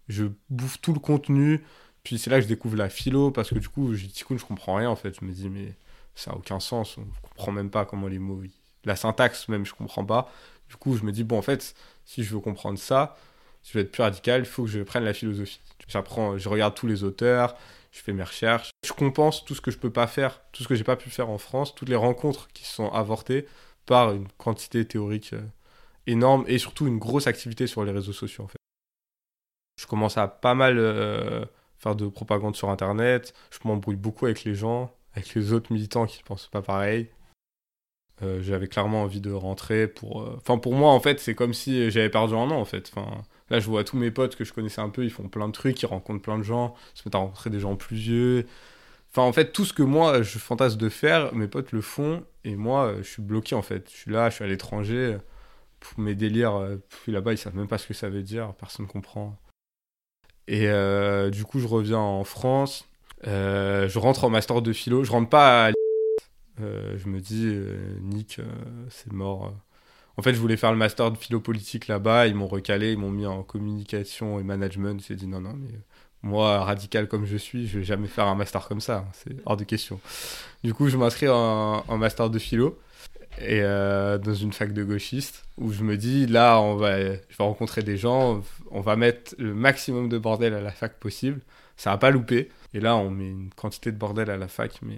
[0.08, 1.64] je bouffe tout le contenu
[2.08, 4.76] puis c'est là que je découvre la philo, parce que du coup, je je comprends
[4.76, 5.20] rien en fait.
[5.20, 5.74] Je me dis, mais
[6.16, 8.42] ça n'a aucun sens, on comprend même pas comment les mots.
[8.86, 10.32] La syntaxe, même, je comprends pas.
[10.70, 13.18] Du coup, je me dis, bon, en fait, si je veux comprendre ça,
[13.62, 15.60] si je veux être plus radical, il faut que je prenne la philosophie.
[15.90, 17.58] J'apprends, je regarde tous les auteurs,
[17.92, 20.70] je fais mes recherches, je compense tout ce que je peux pas faire, tout ce
[20.70, 23.46] que j'ai pas pu faire en France, toutes les rencontres qui sont avortées
[23.86, 25.42] par une quantité théorique euh,
[26.06, 28.58] énorme et surtout une grosse activité sur les réseaux sociaux en fait.
[29.78, 31.44] Je commence à pas mal euh,
[31.80, 33.34] faire de propagande sur Internet.
[33.52, 37.10] Je m'embrouille beaucoup avec les gens, avec les autres militants qui ne pensent pas pareil.
[38.24, 40.22] Euh, j'avais clairement envie de rentrer pour.
[40.24, 42.92] euh, Enfin, pour moi, en fait, c'est comme si j'avais perdu un an, en fait.
[42.96, 45.48] Enfin, là, je vois tous mes potes que je connaissais un peu, ils font plein
[45.48, 47.96] de trucs, ils rencontrent plein de gens, ils se mettent à rencontrer des gens plus
[47.96, 48.48] vieux.
[49.12, 52.24] Enfin, en fait, tout ce que moi, je fantasme de faire, mes potes le font,
[52.44, 53.90] et moi, euh, je suis bloqué, en fait.
[53.92, 55.18] Je suis là, je suis à l'étranger.
[55.80, 56.60] Pour mes délires,
[57.08, 59.38] là-bas, ils savent même pas ce que ça veut dire, personne comprend.
[60.48, 62.88] Et euh, du coup, je reviens en France.
[63.26, 65.04] Euh, je rentre en master de philo.
[65.04, 65.72] Je rentre pas à
[66.60, 68.42] euh, je me dis, euh, Nick,
[68.90, 69.54] c'est mort.
[70.18, 72.28] En fait, je voulais faire le master de philo politique là-bas.
[72.28, 75.04] Ils m'ont recalé, ils m'ont mis en communication et management.
[75.08, 75.70] J'ai dit non, non, mais
[76.24, 78.98] moi, radical comme je suis, je vais jamais faire un master comme ça.
[78.98, 79.12] hein.
[79.14, 80.00] C'est hors de question.
[80.64, 82.80] Du coup, je m'inscris en master de philo
[83.40, 87.38] et euh, dans une fac de gauchiste où je me dis là, on va, je
[87.38, 91.42] vais rencontrer des gens, on va mettre le maximum de bordel à la fac possible.
[91.76, 92.50] Ça va pas louper.
[92.74, 94.98] Et là, on met une quantité de bordel à la fac, mais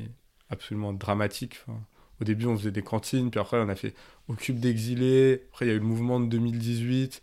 [0.49, 1.59] absolument dramatique.
[2.21, 3.93] Au début, on faisait des cantines, puis après, on a fait
[4.27, 5.43] Occupe d'exilés.
[5.49, 7.21] Après, il y a eu le mouvement de 2018.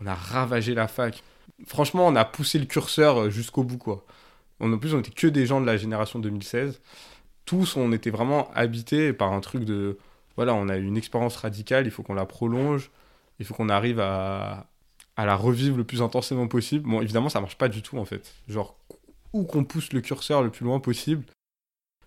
[0.00, 1.22] On a ravagé la fac.
[1.66, 4.04] Franchement, on a poussé le curseur jusqu'au bout, quoi.
[4.60, 6.80] En plus, on était que des gens de la génération 2016.
[7.44, 9.98] Tous, on était vraiment habités par un truc de.
[10.36, 12.90] Voilà, on a eu une expérience radicale, il faut qu'on la prolonge.
[13.38, 14.66] Il faut qu'on arrive à,
[15.16, 16.88] la revivre le plus intensément possible.
[16.88, 18.34] Bon, évidemment, ça marche pas du tout, en fait.
[18.48, 18.76] Genre,
[19.32, 21.24] où qu'on pousse le curseur le plus loin possible,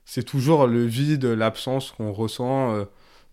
[0.06, 2.74] c'est toujours le vide, l'absence qu'on ressent.
[2.76, 2.86] euh.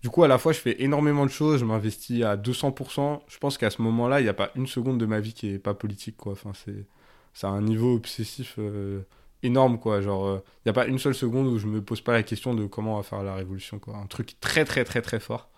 [0.03, 3.23] Du coup, à la fois, je fais énormément de choses, je m'investis à 200%.
[3.27, 5.49] Je pense qu'à ce moment-là, il n'y a pas une seconde de ma vie qui
[5.49, 6.33] est pas politique, quoi.
[6.33, 6.87] Enfin, c'est,
[7.33, 9.03] c'est un niveau obsessif euh,
[9.45, 10.01] énorme, quoi.
[10.01, 12.23] Genre, euh, il n'y a pas une seule seconde où je me pose pas la
[12.23, 13.97] question de comment on va faire la révolution, quoi.
[13.97, 15.49] Un truc très, très, très, très fort.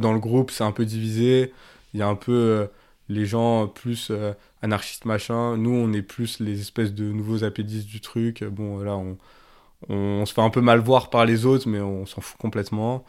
[0.00, 1.52] Dans le groupe, c'est un peu divisé.
[1.94, 2.66] Il y a un peu euh,
[3.08, 4.32] les gens plus euh,
[4.62, 5.56] anarchistes, machin.
[5.56, 8.44] Nous, on est plus les espèces de nouveaux apédistes du truc.
[8.44, 9.16] Bon, là, on,
[9.88, 13.04] on se fait un peu mal voir par les autres, mais on s'en fout complètement.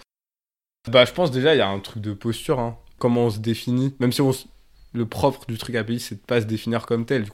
[0.90, 2.60] Bah, je pense déjà, il y a un truc de posture.
[2.60, 2.78] hein.
[3.00, 3.94] Comment on se définit.
[4.00, 4.32] Même si on
[4.94, 7.26] le propre du truc API, c'est de pas se définir comme tel.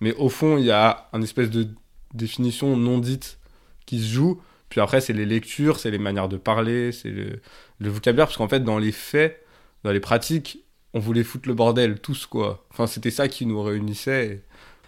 [0.00, 1.68] Mais au fond, il y a une espèce de
[2.12, 3.38] définition non dite
[3.86, 4.40] qui se joue.
[4.68, 7.40] Puis après, c'est les lectures, c'est les manières de parler, c'est le,
[7.78, 8.26] le vocabulaire.
[8.26, 9.44] Parce qu'en fait, dans les faits,
[9.84, 10.64] dans les pratiques,
[10.94, 12.66] on voulait foutre le bordel, tous, quoi.
[12.70, 14.42] Enfin, c'était ça qui nous réunissait.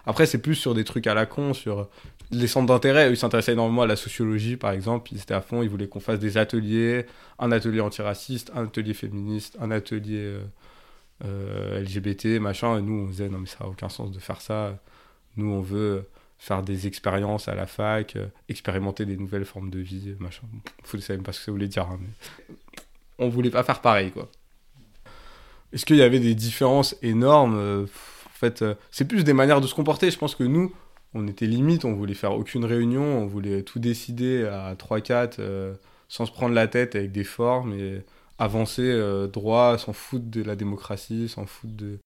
[0.07, 1.89] Après, c'est plus sur des trucs à la con, sur
[2.31, 3.11] les centres d'intérêt.
[3.11, 5.13] Ils s'intéressaient énormément à la sociologie, par exemple.
[5.13, 7.07] Ils étaient à fond, ils voulaient qu'on fasse des ateliers,
[7.39, 10.41] un atelier antiraciste, un atelier féministe, un atelier euh,
[11.25, 12.79] euh, LGBT, machin.
[12.79, 14.79] Et nous, on disait, non, mais ça n'a aucun sens de faire ça.
[15.37, 16.05] Nous, on veut
[16.39, 20.43] faire des expériences à la fac, euh, expérimenter des nouvelles formes de vie, machin.
[20.85, 21.85] Vous ne savez même pas ce que ça voulait dire.
[21.85, 22.55] hein, mais
[23.19, 24.29] On voulait pas faire pareil, quoi.
[25.73, 27.87] Est-ce qu'il y avait des différences énormes Euh,
[28.27, 30.11] En fait, euh, c'est plus des manières de se comporter.
[30.11, 30.75] Je pense que nous,
[31.15, 35.75] on était limite, on voulait faire aucune réunion, on voulait tout décider à 3-4 euh,
[36.09, 38.03] sans se prendre la tête avec des formes et
[38.39, 38.93] avancer
[39.33, 41.99] droit, s'en foutre de la démocratie, s'en foutre de...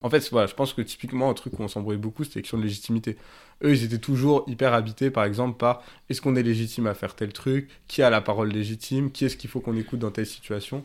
[0.00, 2.58] En fait, voilà, je pense que typiquement, un truc où on s'embrouillait beaucoup, c'était question
[2.58, 3.16] de légitimité.
[3.64, 7.16] Eux, ils étaient toujours hyper habités, par exemple, par est-ce qu'on est légitime à faire
[7.16, 7.68] tel truc?
[7.88, 9.10] Qui a la parole légitime?
[9.10, 10.84] Qui est-ce qu'il faut qu'on écoute dans telle situation?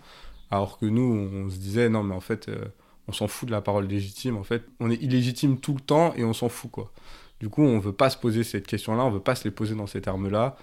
[0.50, 2.66] Alors que nous, on se disait, non, mais en fait, euh,
[3.08, 4.36] on s'en fout de la parole légitime.
[4.36, 6.92] En fait, on est illégitime tout le temps et on s'en fout, quoi.
[7.40, 9.76] Du coup, on veut pas se poser cette question-là, on veut pas se les poser
[9.76, 10.58] dans ces termes-là.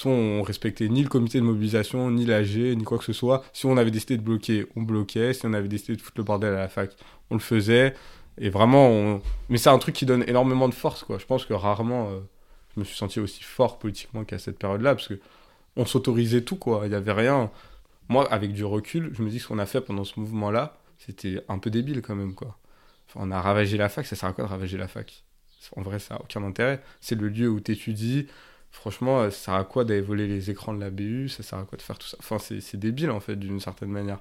[0.00, 3.44] Façon, on respectait ni le comité de mobilisation, ni l'AG, ni quoi que ce soit.
[3.52, 5.34] Si on avait décidé de bloquer, on bloquait.
[5.34, 6.96] Si on avait décidé de foutre le bordel à la fac,
[7.28, 7.94] on le faisait.
[8.38, 9.20] Et vraiment,
[9.50, 11.18] mais c'est un truc qui donne énormément de force, quoi.
[11.18, 12.20] Je pense que rarement, euh,
[12.74, 15.20] je me suis senti aussi fort politiquement qu'à cette période-là, parce que
[15.76, 16.84] on s'autorisait tout, quoi.
[16.86, 17.50] Il y avait rien.
[18.08, 20.78] Moi, avec du recul, je me dis que ce qu'on a fait pendant ce mouvement-là,
[20.96, 22.56] c'était un peu débile quand même, quoi.
[23.16, 25.24] On a ravagé la fac, ça sert à quoi de ravager la fac?
[25.76, 26.80] En vrai, ça n'a aucun intérêt.
[27.02, 28.28] C'est le lieu où tu étudies.
[28.72, 31.64] Franchement, ça sert à quoi d'aller voler les écrans de la BU Ça sert à
[31.64, 32.16] quoi de faire tout ça?
[32.20, 34.20] Enfin, c'est débile, en fait, d'une certaine manière.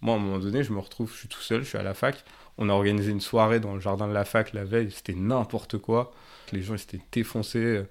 [0.00, 1.82] Moi, à un moment donné, je me retrouve, je suis tout seul, je suis à
[1.82, 2.24] la fac.
[2.58, 5.78] On a organisé une soirée dans le jardin de la fac la veille, c'était n'importe
[5.78, 6.12] quoi.
[6.52, 7.84] Les gens ils s'étaient défoncés.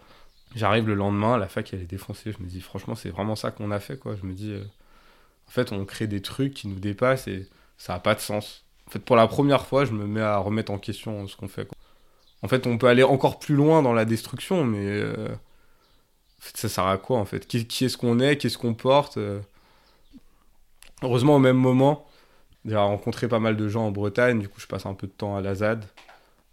[0.55, 2.31] J'arrive le lendemain, la fac elle est défoncée.
[2.31, 4.15] Je me dis, franchement, c'est vraiment ça qu'on a fait, quoi.
[4.15, 4.63] Je me dis, euh,
[5.47, 7.47] en fait, on crée des trucs qui nous dépassent et
[7.77, 8.63] ça n'a pas de sens.
[8.87, 11.47] En fait, pour la première fois, je me mets à remettre en question ce qu'on
[11.47, 11.77] fait, quoi.
[12.43, 15.29] En fait, on peut aller encore plus loin dans la destruction, mais euh,
[16.53, 17.47] ça sert à quoi, en fait?
[17.47, 18.37] Qui, est-ce qu'on est?
[18.37, 19.17] Qu'est-ce qu'on porte?
[19.17, 19.39] Euh
[21.01, 22.07] Heureusement, au même moment,
[22.65, 25.11] j'ai rencontré pas mal de gens en Bretagne, du coup, je passe un peu de
[25.11, 25.85] temps à la ZAD.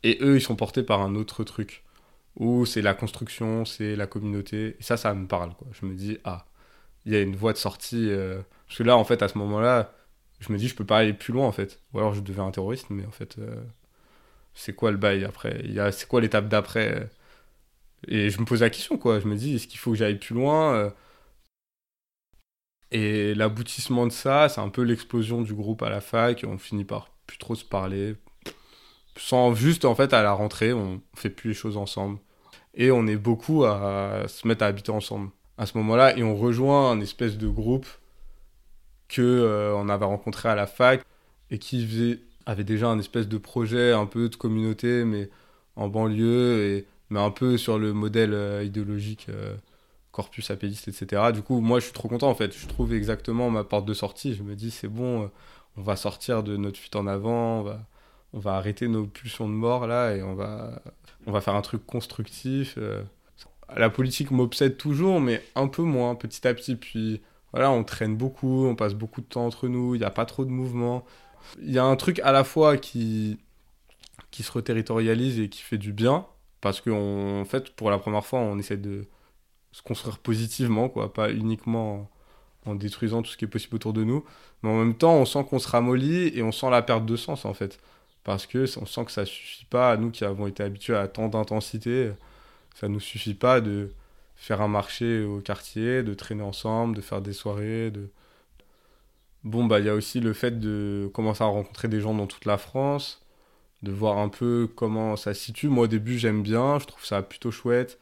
[0.04, 1.84] Et eux, ils sont portés par un autre truc,
[2.36, 4.76] où c'est la construction, c'est la communauté.
[4.80, 5.68] Et ça, ça me parle, quoi.
[5.72, 6.46] Je me dis, ah,
[7.06, 8.10] il y a une voie de sortie.
[8.10, 9.92] euh, Parce que là, en fait, à ce moment-là,
[10.40, 11.80] je me dis, je peux pas aller plus loin, en fait.
[11.94, 13.36] Ou alors, je deviens un terroriste, mais en fait,
[14.54, 15.60] c'est quoi le bail après?
[15.64, 17.08] Il y a- C'est quoi l'étape d'après?
[18.08, 19.20] Et je me pose la question, quoi.
[19.20, 20.90] Je me dis, est-ce qu'il faut que j'aille plus loin Euh,
[22.92, 26.44] Et l'aboutissement de ça, c'est un peu l'explosion du groupe à la fac.
[26.46, 28.16] On finit par plus trop se parler.
[29.16, 32.18] Sans juste, en fait, à la rentrée, on fait plus les choses ensemble.
[32.74, 36.16] Et on est beaucoup à se mettre à habiter ensemble à ce moment-là.
[36.18, 37.86] Et on rejoint un espèce de groupe
[39.08, 41.02] que euh, on avait rencontré à la fac
[41.50, 45.30] et qui faisait, avait déjà un espèce de projet un peu de communauté, mais
[45.76, 49.54] en banlieue, et, mais un peu sur le modèle euh, idéologique euh,
[50.12, 51.32] corpus apédiste, etc.
[51.32, 52.56] Du coup, moi, je suis trop content en fait.
[52.56, 54.34] Je trouve exactement ma porte de sortie.
[54.34, 55.26] Je me dis, c'est bon, euh,
[55.76, 57.64] on va sortir de notre fuite en avant,
[58.32, 60.82] on va, arrêter nos pulsions de mort là et on va,
[61.26, 62.78] on va faire un truc constructif.
[63.76, 66.74] La politique m'obsède toujours, mais un peu moins, petit à petit.
[66.74, 67.20] Puis
[67.52, 70.26] voilà, on traîne beaucoup, on passe beaucoup de temps entre nous, il n'y a pas
[70.26, 71.04] trop de mouvement.
[71.60, 73.38] Il y a un truc à la fois qui,
[74.30, 76.26] qui se reterritorialise et qui fait du bien,
[76.60, 79.06] parce qu'en en fait, pour la première fois, on essaie de
[79.72, 82.10] se construire positivement, quoi, pas uniquement
[82.66, 84.24] en, en détruisant tout ce qui est possible autour de nous.
[84.62, 87.16] Mais en même temps, on sent qu'on se ramollit et on sent la perte de
[87.16, 87.80] sens, en fait.
[88.24, 91.08] Parce que on sent que ça suffit pas à nous qui avons été habitués à
[91.08, 92.12] tant d'intensité.
[92.74, 93.90] Ça nous suffit pas de
[94.36, 98.10] faire un marché au quartier, de traîner ensemble, de faire des soirées, de
[99.44, 102.26] Bon, bah, il y a aussi le fait de commencer à rencontrer des gens dans
[102.26, 103.24] toute la France,
[103.82, 105.68] de voir un peu comment ça se situe.
[105.68, 107.98] Moi, au début, j'aime bien, je trouve ça plutôt chouette.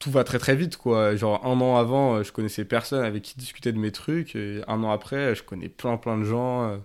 [0.00, 1.16] Tout va très très vite, quoi.
[1.16, 4.84] Genre, un an avant, euh, je connaissais personne avec qui discuter de mes trucs, un
[4.84, 6.68] an après, je connais plein plein de gens.
[6.70, 6.78] euh,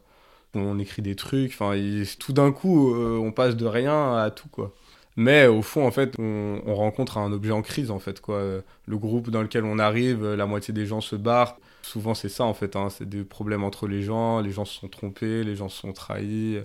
[0.56, 1.74] On écrit des trucs, enfin,
[2.20, 4.74] tout d'un coup, euh, on passe de rien à tout, quoi.
[5.18, 8.42] Mais au fond, en fait, on, on rencontre un objet en crise, en fait, quoi.
[8.88, 11.58] Le groupe dans lequel on arrive, la moitié des gens se barrent.
[11.82, 12.76] Souvent, c'est ça, en fait.
[12.76, 14.40] hein, C'est des problèmes entre les gens.
[14.42, 16.60] Les gens se sont trompés, les gens se sont trahis.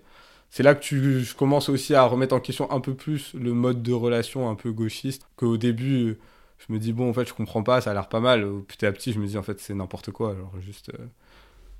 [0.50, 3.52] C'est là que tu, je commence aussi à remettre en question un peu plus le
[3.52, 5.28] mode de relation un peu gauchiste.
[5.36, 6.18] Qu'au début,
[6.58, 8.46] je me dis, bon, en fait, je comprends pas, ça a l'air pas mal.
[8.68, 10.30] Petit à petit, je me dis, en fait, c'est n'importe quoi.
[10.32, 11.06] Alors, juste, euh,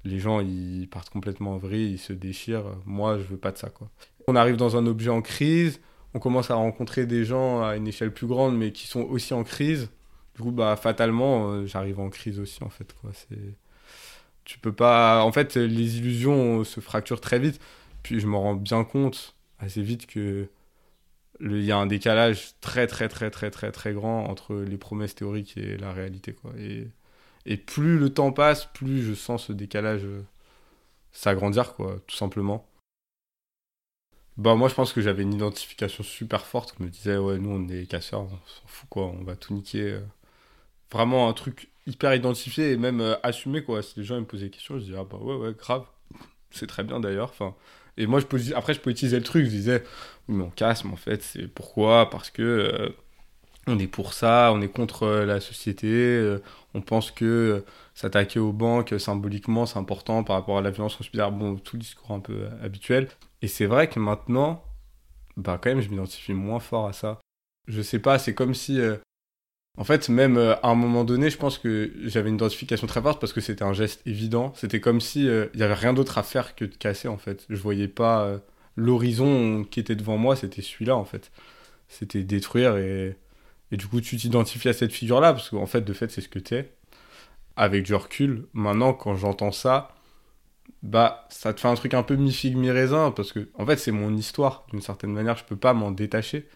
[0.05, 2.77] les gens, ils partent complètement en vrille, ils se déchirent.
[2.87, 3.89] Moi, je veux pas de ça, quoi.
[4.29, 5.81] On arrive dans un objet en crise.
[6.15, 9.35] On commence à rencontrer des gens à une échelle plus grande, mais qui sont aussi
[9.35, 9.91] en crise.
[10.37, 13.11] Du coup, bah, fatalement, euh, j'arrive en crise aussi, en fait, quoi.
[14.45, 15.25] Tu peux pas...
[15.25, 17.61] En fait, les illusions se fracturent très vite.
[18.07, 20.49] Puis je me rends bien compte assez vite que
[21.41, 25.17] il y a un décalage très très très très très très grand entre les promesses
[25.17, 26.37] théoriques et la réalité.
[27.47, 30.23] Et, plus le temps passe, plus je sens ce décalage euh,
[31.13, 32.69] s'agrandir quoi, tout simplement.
[34.37, 37.51] Bah moi je pense que j'avais une identification super forte, je me disais ouais nous
[37.51, 39.99] on est casseurs, on s'en fout quoi, on va tout niquer.
[40.93, 43.83] Vraiment un truc hyper identifié et même euh, assumé quoi.
[43.83, 45.85] Si les gens me posaient des questions, je disais ah bah ouais ouais grave,
[46.51, 47.31] c'est très bien d'ailleurs.
[47.31, 47.55] Enfin,
[47.97, 49.83] et moi je après je politisais le truc, je disais
[50.29, 52.11] mais on casse, mais en fait c'est pourquoi?
[52.11, 52.89] Parce que euh,
[53.67, 56.37] on est pour ça, on est contre euh, la société,
[56.75, 57.65] on pense que
[57.95, 61.81] s'attaquer aux banques symboliquement c'est important par rapport à la violence hospitalière, bon tout le
[61.83, 63.09] discours un peu habituel.
[63.43, 64.65] Et c'est vrai que maintenant,
[65.37, 67.19] bah quand même je m'identifie moins fort à ça.
[67.67, 68.81] Je sais pas, c'est comme si
[69.79, 73.03] en fait, même euh, à un moment donné, je pense que j'avais une identification très
[73.03, 74.53] forte parce que c'était un geste évident.
[74.57, 77.19] C'était comme si euh, il y avait rien d'autre à faire que de casser en
[77.19, 77.45] fait.
[77.51, 78.39] Je voyais pas euh,
[78.77, 81.31] l'horizon qui était devant moi, c'était celui-là en fait.
[81.89, 83.17] C'était détruire et
[83.73, 86.29] et du coup tu t'identifies à cette figure-là parce qu'en fait de fait c'est ce
[86.29, 86.73] que t'es.
[87.57, 89.95] Avec du recul, maintenant quand j'entends ça,
[90.83, 93.67] bah ça te fait un truc un peu mi figue mi raisin parce que en
[93.67, 96.49] fait c'est mon histoire d'une certaine manière, je peux pas m'en détacher.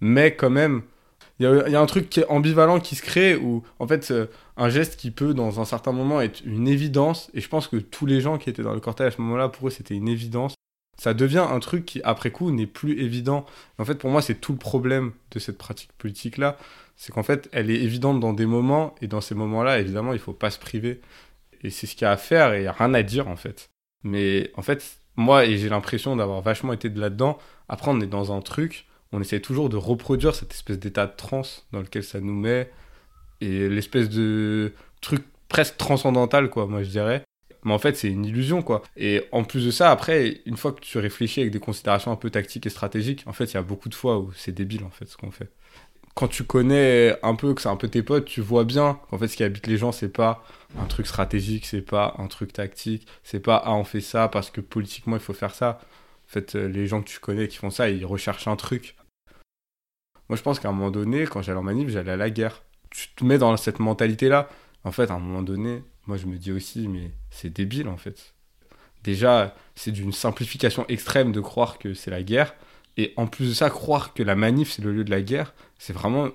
[0.00, 0.82] Mais quand même
[1.40, 4.26] il y, a, un truc qui est ambivalent qui se crée où, en fait, euh,
[4.58, 7.78] un geste qui peut, dans un certain moment, être une évidence, et je pense que
[7.78, 10.08] tous les gens qui étaient dans le cortège à ce moment-là, pour eux, c'était une
[10.08, 10.52] évidence,
[10.98, 13.46] ça devient un truc qui, après coup, n'est plus évident.
[13.78, 16.58] En fait, pour moi, c'est tout le problème de cette pratique politique-là,
[16.98, 20.18] c'est qu'en fait, elle est évidente dans des moments, et dans ces moments-là, évidemment, il
[20.18, 21.00] faut pas se priver.
[21.62, 23.28] Et c'est ce qu'il y a à faire, et il n'y a rien à dire,
[23.28, 23.70] en fait.
[24.02, 27.38] Mais, en fait, moi, et j'ai l'impression d'avoir vachement été de là-dedans,
[27.70, 31.16] après, on est dans un truc on essaie toujours de reproduire cette espèce d'état de
[31.16, 32.70] transe dans lequel ça nous met
[33.40, 37.22] et l'espèce de truc presque transcendantal quoi moi je dirais.
[37.64, 38.82] Mais en fait c'est une illusion quoi.
[38.96, 42.16] Et en plus de ça après une fois que tu réfléchis avec des considérations un
[42.16, 44.84] peu tactiques et stratégiques en fait il y a beaucoup de fois où c'est débile
[44.84, 45.50] en fait ce qu'on fait.
[46.14, 49.18] Quand tu connais un peu que c'est un peu tes potes tu vois bien qu'en
[49.18, 50.44] fait ce qui habite les gens c'est pas
[50.78, 54.50] un truc stratégique c'est pas un truc tactique c'est pas ah on fait ça parce
[54.50, 55.80] que politiquement il faut faire ça.
[56.30, 58.94] En fait, euh, les gens que tu connais qui font ça, ils recherchent un truc.
[60.30, 62.62] Moi, je pense qu'à un moment donné, quand j'allais en manif, j'allais à la guerre.
[62.90, 64.48] Tu te mets dans cette mentalité-là.
[64.84, 67.96] En fait, à un moment donné, moi, je me dis aussi, mais c'est débile, en
[67.96, 68.32] fait.
[69.02, 72.54] Déjà, c'est d'une simplification extrême de croire que c'est la guerre.
[72.96, 75.52] Et en plus de ça, croire que la manif, c'est le lieu de la guerre,
[75.80, 76.28] c'est vraiment...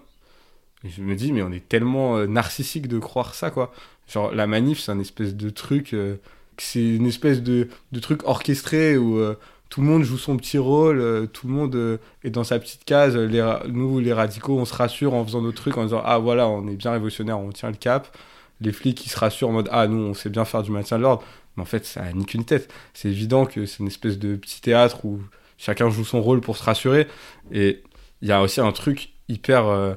[0.84, 3.74] Je me dis, mais on est tellement euh, narcissique de croire ça, quoi.
[4.10, 5.94] Genre, la manif, c'est un espèce de truc.
[5.94, 6.18] euh,
[6.58, 7.70] c'est une espèce de,
[8.02, 9.40] truc orchestré où euh,
[9.70, 12.60] tout le monde joue son petit rôle, euh, tout le monde euh, est dans sa
[12.60, 13.16] petite case.
[13.16, 16.68] Nous, les radicaux, on se rassure en faisant nos trucs, en disant Ah voilà, on
[16.68, 18.16] est bien révolutionnaire, on tient le cap.
[18.62, 20.98] Les flics, ils se rassurent en mode Ah, nous, on sait bien faire du maintien
[20.98, 21.24] de l'ordre.
[21.56, 22.72] Mais en fait, ça a ni qu'une tête.
[22.94, 25.22] C'est évident que c'est une espèce de petit théâtre où
[25.58, 27.08] chacun joue son rôle pour se rassurer.
[27.52, 27.84] Et
[28.22, 29.94] il y a aussi un truc hyper, euh,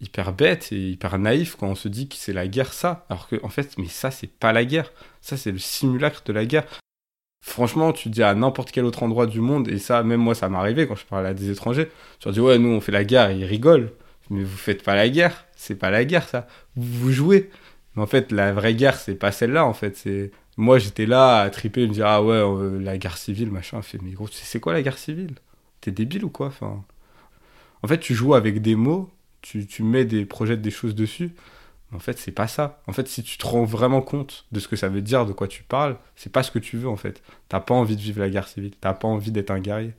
[0.00, 3.06] hyper bête et hyper naïf quand on se dit que c'est la guerre, ça.
[3.10, 4.92] Alors que, en fait, mais ça, c'est pas la guerre.
[5.20, 6.64] Ça, c'est le simulacre de la guerre.
[7.42, 10.48] Franchement, tu dis à n'importe quel autre endroit du monde, et ça, même moi, ça
[10.48, 11.90] m'est arrivé quand je parlais à des étrangers.
[12.20, 13.92] Je leur dis, ouais, nous, on fait la guerre, ils rigolent.
[14.28, 15.46] Mais vous faites pas la guerre.
[15.56, 16.46] C'est pas la guerre, ça.
[16.76, 17.50] Vous, jouez.
[17.96, 19.96] Mais en fait, la vraie guerre, c'est pas celle-là, en fait.
[19.96, 22.42] C'est moi, j'étais là à triper, me dire ah ouais,
[22.80, 23.80] la guerre civile, machin.
[23.82, 25.34] Fait mais gros, tu c'est quoi la guerre civile?
[25.80, 26.48] T'es débile ou quoi?
[26.48, 26.84] Enfin,
[27.82, 29.10] en fait, tu joues avec des mots,
[29.42, 31.30] tu, tu mets des projettes des choses dessus.
[31.92, 32.80] En fait, c'est pas ça.
[32.86, 35.32] En fait, si tu te rends vraiment compte de ce que ça veut dire, de
[35.32, 37.22] quoi tu parles, c'est pas ce que tu veux en fait.
[37.48, 38.72] T'as pas envie de vivre la guerre civile.
[38.80, 39.94] T'as pas envie d'être un guerrier.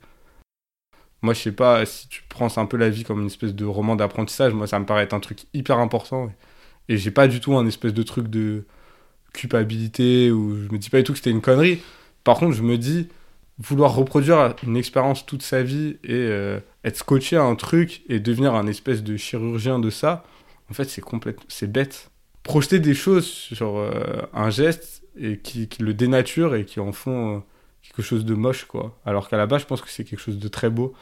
[1.22, 3.64] Moi, je sais pas si tu prends un peu la vie comme une espèce de
[3.64, 4.54] roman d'apprentissage.
[4.54, 6.32] Moi, ça me paraît être un truc hyper important.
[6.88, 8.64] Et j'ai pas du tout un espèce de truc de
[9.32, 11.80] culpabilité ou je me dis pas du tout que c'était une connerie.
[12.24, 13.08] Par contre, je me dis
[13.58, 18.18] vouloir reproduire une expérience toute sa vie et euh, être scotché à un truc et
[18.18, 20.24] devenir un espèce de chirurgien de ça,
[20.72, 21.02] en fait, c'est
[21.48, 22.10] c'est bête.
[22.44, 27.36] Projeter des choses sur euh, un geste et qui, le dénature et qui en font
[27.36, 27.40] euh,
[27.82, 28.98] quelque chose de moche quoi.
[29.04, 30.94] Alors qu'à la base, je pense que c'est quelque chose de très beau.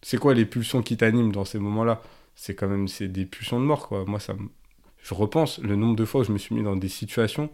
[0.00, 2.00] C'est quoi les pulsions qui t'animent dans ces moments-là?
[2.36, 4.04] C'est quand même c'est des pulsions de mort quoi.
[4.06, 4.34] Moi ça
[5.02, 7.50] je repense le nombre de fois où je me suis mis dans des situations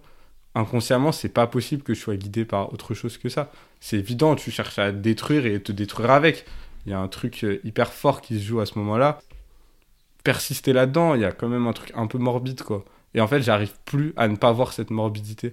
[0.55, 3.51] inconsciemment c'est pas possible que je sois guidé par autre chose que ça
[3.81, 6.45] c'est évident tu cherches à te détruire et te détruire avec
[6.85, 9.21] il y a un truc euh, hyper fort qui se joue à ce moment là
[10.31, 12.81] persister là dedans il y a quand même un truc un peu morbide quoi.
[13.15, 15.49] Et en fait j'arrive plus à ne pas voir cette morbidité.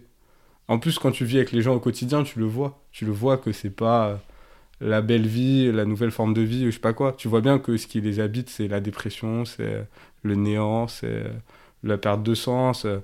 [0.68, 2.72] En plus quand tu vis avec les gens au quotidien tu le vois.
[2.92, 4.16] Tu le vois que c'est pas euh,
[4.94, 7.14] la belle vie la nouvelle forme de vie ou je sais pas quoi.
[7.14, 9.88] Tu vois bien que ce qui les habite c'est la dépression c'est
[10.24, 11.30] le néant c'est euh,
[11.84, 12.86] la perte de sens.
[12.86, 13.00] euh,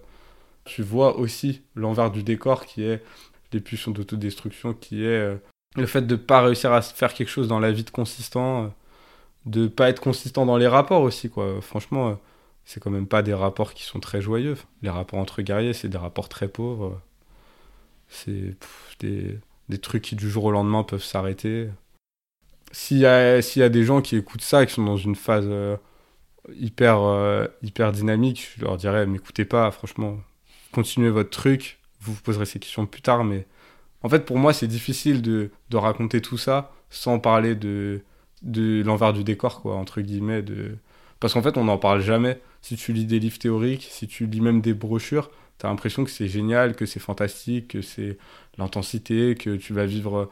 [0.65, 3.01] Tu vois aussi l'envers du décor qui est
[3.53, 5.35] les pulsions d'autodestruction, qui est euh,
[5.75, 8.67] le fait de pas réussir à faire quelque chose dans la vie de consistant, euh,
[9.45, 11.61] de pas être consistant dans les rapports aussi, quoi.
[11.61, 12.15] Franchement, euh,
[12.65, 14.57] c'est quand même pas des rapports qui sont très joyeux.
[14.83, 17.01] Les rapports entre guerriers, c'est des rapports très pauvres.
[18.09, 18.55] C'est
[18.99, 19.39] des,
[19.69, 21.69] des trucs qui du jour au lendemain peuvent s'arrêter.
[22.71, 25.45] S'il y, a- y a des gens qui écoutent ça, qui sont dans une phase
[25.47, 25.75] euh,
[26.55, 30.17] hyper, euh, hyper dynamique, je leur dirais, m'écoutez pas, franchement,
[30.73, 33.47] continuez votre truc, vous vous poserez ces questions plus tard, mais
[34.03, 38.01] en fait, pour moi, c'est difficile de, de raconter tout ça sans parler de,
[38.41, 40.77] de l'envers du décor, quoi, entre guillemets, de...
[41.19, 42.39] parce qu'en fait, on n'en parle jamais.
[42.61, 46.11] Si tu lis des livres théoriques, si tu lis même des brochures, t'as l'impression que
[46.11, 48.17] c'est génial, que c'est fantastique, que c'est
[48.57, 50.29] l'intensité, que tu vas vivre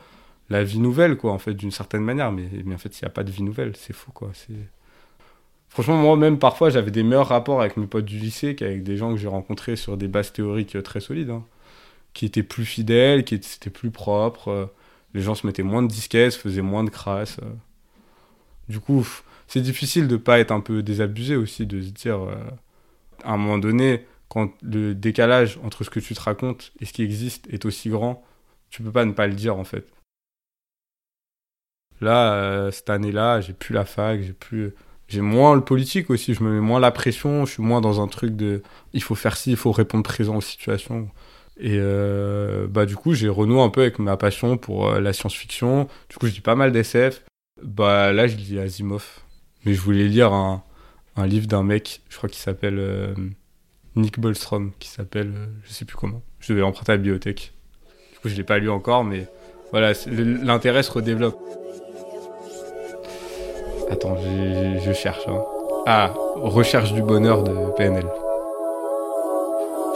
[0.49, 3.07] la vie nouvelle, quoi, en fait, d'une certaine manière, mais, mais en fait, il n'y
[3.07, 4.53] a pas de vie nouvelle, c'est fou, quoi, c'est...
[5.69, 9.11] Franchement, moi-même, parfois, j'avais des meilleurs rapports avec mes potes du lycée qu'avec des gens
[9.13, 11.45] que j'ai rencontrés sur des bases théoriques très solides, hein,
[12.13, 14.49] qui étaient plus fidèles, qui étaient, plus propre.
[14.49, 14.65] euh,
[15.13, 17.37] les gens se mettaient moins de disquettes, faisaient moins de crasse.
[18.69, 19.05] Du coup,
[19.47, 22.35] c'est difficile de pas être un peu désabusé aussi, de se dire, euh,
[23.23, 26.93] à un moment donné, quand le décalage entre ce que tu te racontes et ce
[26.93, 28.23] qui existe est aussi grand,
[28.69, 29.87] tu peux pas ne pas le dire, en fait.
[32.01, 34.73] Là, euh, cette année-là, j'ai plus la fac, j'ai plus
[35.07, 38.01] j'ai moins le politique aussi, je me mets moins la pression, je suis moins dans
[38.01, 38.61] un truc de
[38.93, 41.09] il faut faire ci, il faut répondre présent aux situations.
[41.57, 45.87] Et euh, bah du coup, j'ai renoué un peu avec ma passion pour la science-fiction.
[46.09, 47.23] Du coup, je lis pas mal d'SF.
[47.63, 49.05] Bah là, je lis Asimov.
[49.65, 50.63] Mais je voulais lire un,
[51.17, 53.13] un livre d'un mec, je crois qu'il s'appelle euh,
[53.95, 56.21] Nick Bostrom, qui s'appelle euh, je sais plus comment.
[56.39, 57.53] Je devais l'emprunter à la bibliothèque.
[58.13, 59.27] Du coup, je l'ai pas lu encore, mais
[59.71, 61.37] voilà, l'intérêt se redéveloppe.
[63.91, 64.17] Attends,
[64.85, 65.27] je cherche.
[65.27, 65.41] hein.
[65.85, 68.05] Ah, Recherche du bonheur de PNL.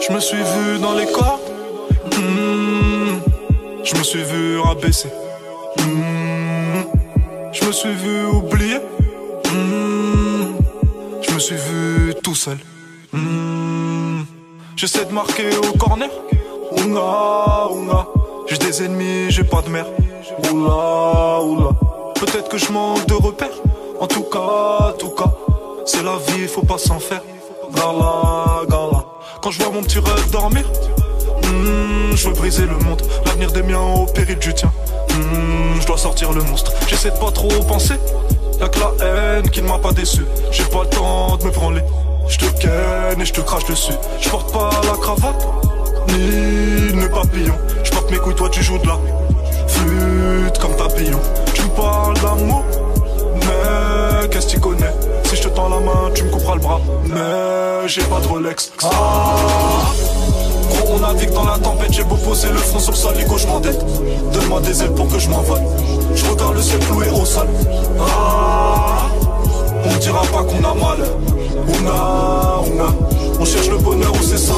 [0.06, 1.40] Je me suis vu dans les corps.
[2.06, 3.20] Mmh.
[3.84, 5.08] Je me suis vu rabaisser.
[5.78, 6.13] Mmh.
[7.54, 8.78] Je me suis vu oublier.
[9.52, 10.56] Mmh.
[11.22, 12.58] Je me suis vu tout seul.
[13.12, 14.22] Mmh.
[14.76, 16.10] J'essaie de marquer au corner.
[16.72, 18.08] Oula, oula.
[18.48, 19.86] J'ai des ennemis, j'ai pas de mère.
[20.50, 21.70] Oula, oula.
[22.16, 23.58] Peut-être que je manque de repères.
[24.00, 25.32] En tout cas, tout cas.
[25.86, 27.22] C'est la vie, faut pas s'en faire.
[27.72, 29.04] Gala, gala.
[29.40, 30.64] Quand je vois mon petit rêve dormir,
[31.44, 33.02] hmm, je veux briser le monde.
[33.26, 34.72] L'avenir des miens au péril du tien.
[35.14, 36.72] Hmm, je dois sortir le monstre.
[36.88, 37.94] J'essaie de pas trop penser.
[38.60, 40.24] Y'a que la haine qui ne m'a pas déçu.
[40.50, 41.82] J'ai pas le temps de me branler.
[42.28, 43.92] je te ken et je te crache dessus.
[44.20, 45.46] Je porte pas la cravate,
[46.08, 47.54] ni le papillon.
[47.82, 48.98] Je porte mes couilles, toi tu joues de la
[49.66, 51.20] flûte comme papillon.
[51.52, 52.64] Tu me parles d'amour,
[53.40, 54.92] mais qu'est-ce que tu connais?
[55.24, 56.80] Si je te tends la main, tu me couperas le bras.
[57.06, 58.72] Mais j'ai pas de Rolex.
[58.82, 59.92] Ah,
[60.94, 63.84] on navigue dans la tempête, j'ai beau poser le front sur le sol, je m'endette.
[64.32, 65.60] Donne-moi des ailes pour que je m'envole.
[66.14, 67.48] Je regarde le ciel cloué au sol.
[68.00, 69.06] Ah,
[69.84, 70.98] on dira pas qu'on a mal.
[71.68, 72.94] On a, on a.
[73.40, 74.54] On cherche le bonheur où c'est sale.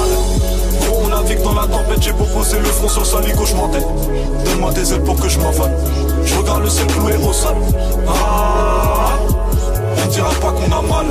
[1.05, 3.87] On navigue dans la tempête, j'ai beau poser le front sur le sol, je m'endette.
[4.45, 5.71] Donne-moi des ailes pour que je m'envole.
[6.25, 7.57] Je regarde le ciel cloué au sol.
[8.09, 9.19] Ah,
[10.05, 11.07] on dira pas qu'on a mal.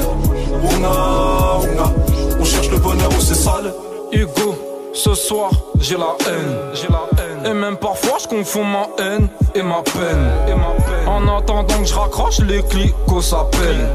[0.63, 1.93] On a, on a.
[2.39, 3.73] On cherche le bonheur où c'est sale.
[4.11, 4.55] Hugo,
[4.95, 7.45] ce soir j'ai la haine, j'ai la haine.
[7.45, 10.31] Et même parfois je confonds ma haine et ma peine.
[10.47, 11.07] Et ma peine.
[11.07, 13.89] En attendant que je raccroche, les clicos s'appellent.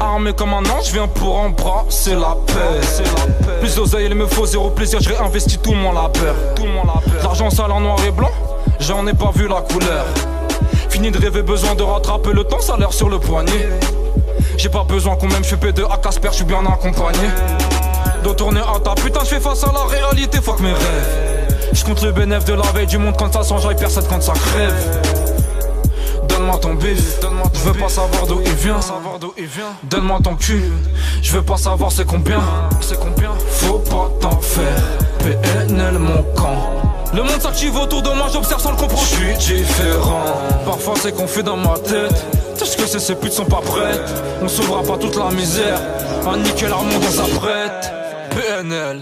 [0.00, 2.80] Armé comme un ange, je viens pour embrasser la paix.
[3.60, 6.34] Plus d'oseille, il me faut zéro plaisir, je réinvestis tout mon labeur.
[7.22, 8.32] L'argent sale en noir et blanc,
[8.80, 10.06] j'en ai pas vu la couleur.
[10.88, 13.68] Fini de rêver, besoin de rattraper le temps, ça l'air sur le poignet.
[14.56, 17.28] J'ai pas besoin qu'on m'aime, je fais P2 à Casper, je suis bien accompagné.
[18.24, 21.54] De tourner à ta putain, je fais face à la réalité, fuck mes rêves.
[21.74, 24.32] Je compte le bénéfice de la veille du monde quand ça s'enjaille, personne quand ça
[24.32, 25.02] crève.
[26.26, 27.20] Donne-moi ton bif,
[27.52, 28.80] je veux pas savoir d'où il vient.
[29.82, 30.72] Donne-moi ton cul,
[31.20, 32.40] je veux pas savoir c'est combien.
[32.80, 34.82] C'est combien Faut pas t'en faire.
[35.18, 36.56] PNL mon camp.
[37.12, 39.06] Le monde s'active autour de moi, j'observe sans le comprendre.
[39.06, 40.24] Je suis différent.
[40.64, 42.24] Parfois c'est confus dans ma tête.
[42.56, 44.14] Sache que ces, ces putes sont pas prêtes.
[44.42, 45.78] On sauvera pas toute la misère.
[46.26, 47.93] Un nickel armand dans sa prête.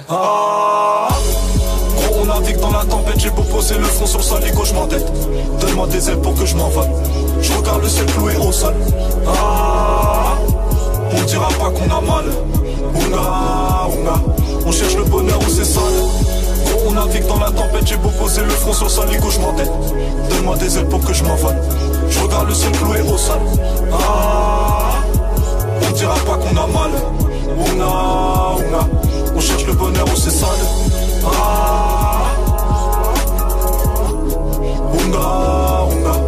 [0.08, 1.08] Ah,
[2.18, 5.12] on navigue dans la tempête, j'ai beau poser le front sur sol, je m'endette.
[5.60, 6.88] Donne-moi des ailes pour que je m'envole.
[7.42, 8.74] Je regarde le ciel cloué au sol.
[9.26, 10.38] Ah,
[11.12, 12.24] on dira pas qu'on a mal.
[14.64, 15.82] On cherche le bonheur où c'est sale.
[16.64, 19.38] Gros, on navigue dans la tempête, j'ai beau poser le front sur le sol, je
[19.38, 19.72] m'endette.
[20.30, 21.56] Donne-moi des ailes pour que je m'envole.
[22.08, 23.40] Je regarde le ciel cloué au sol.
[23.92, 24.92] Ah,
[25.86, 26.90] on dira pas qu'on a mal.
[29.34, 30.48] On cherche le bonheur c'est sale.
[31.24, 32.24] Ah,
[35.14, 36.21] a.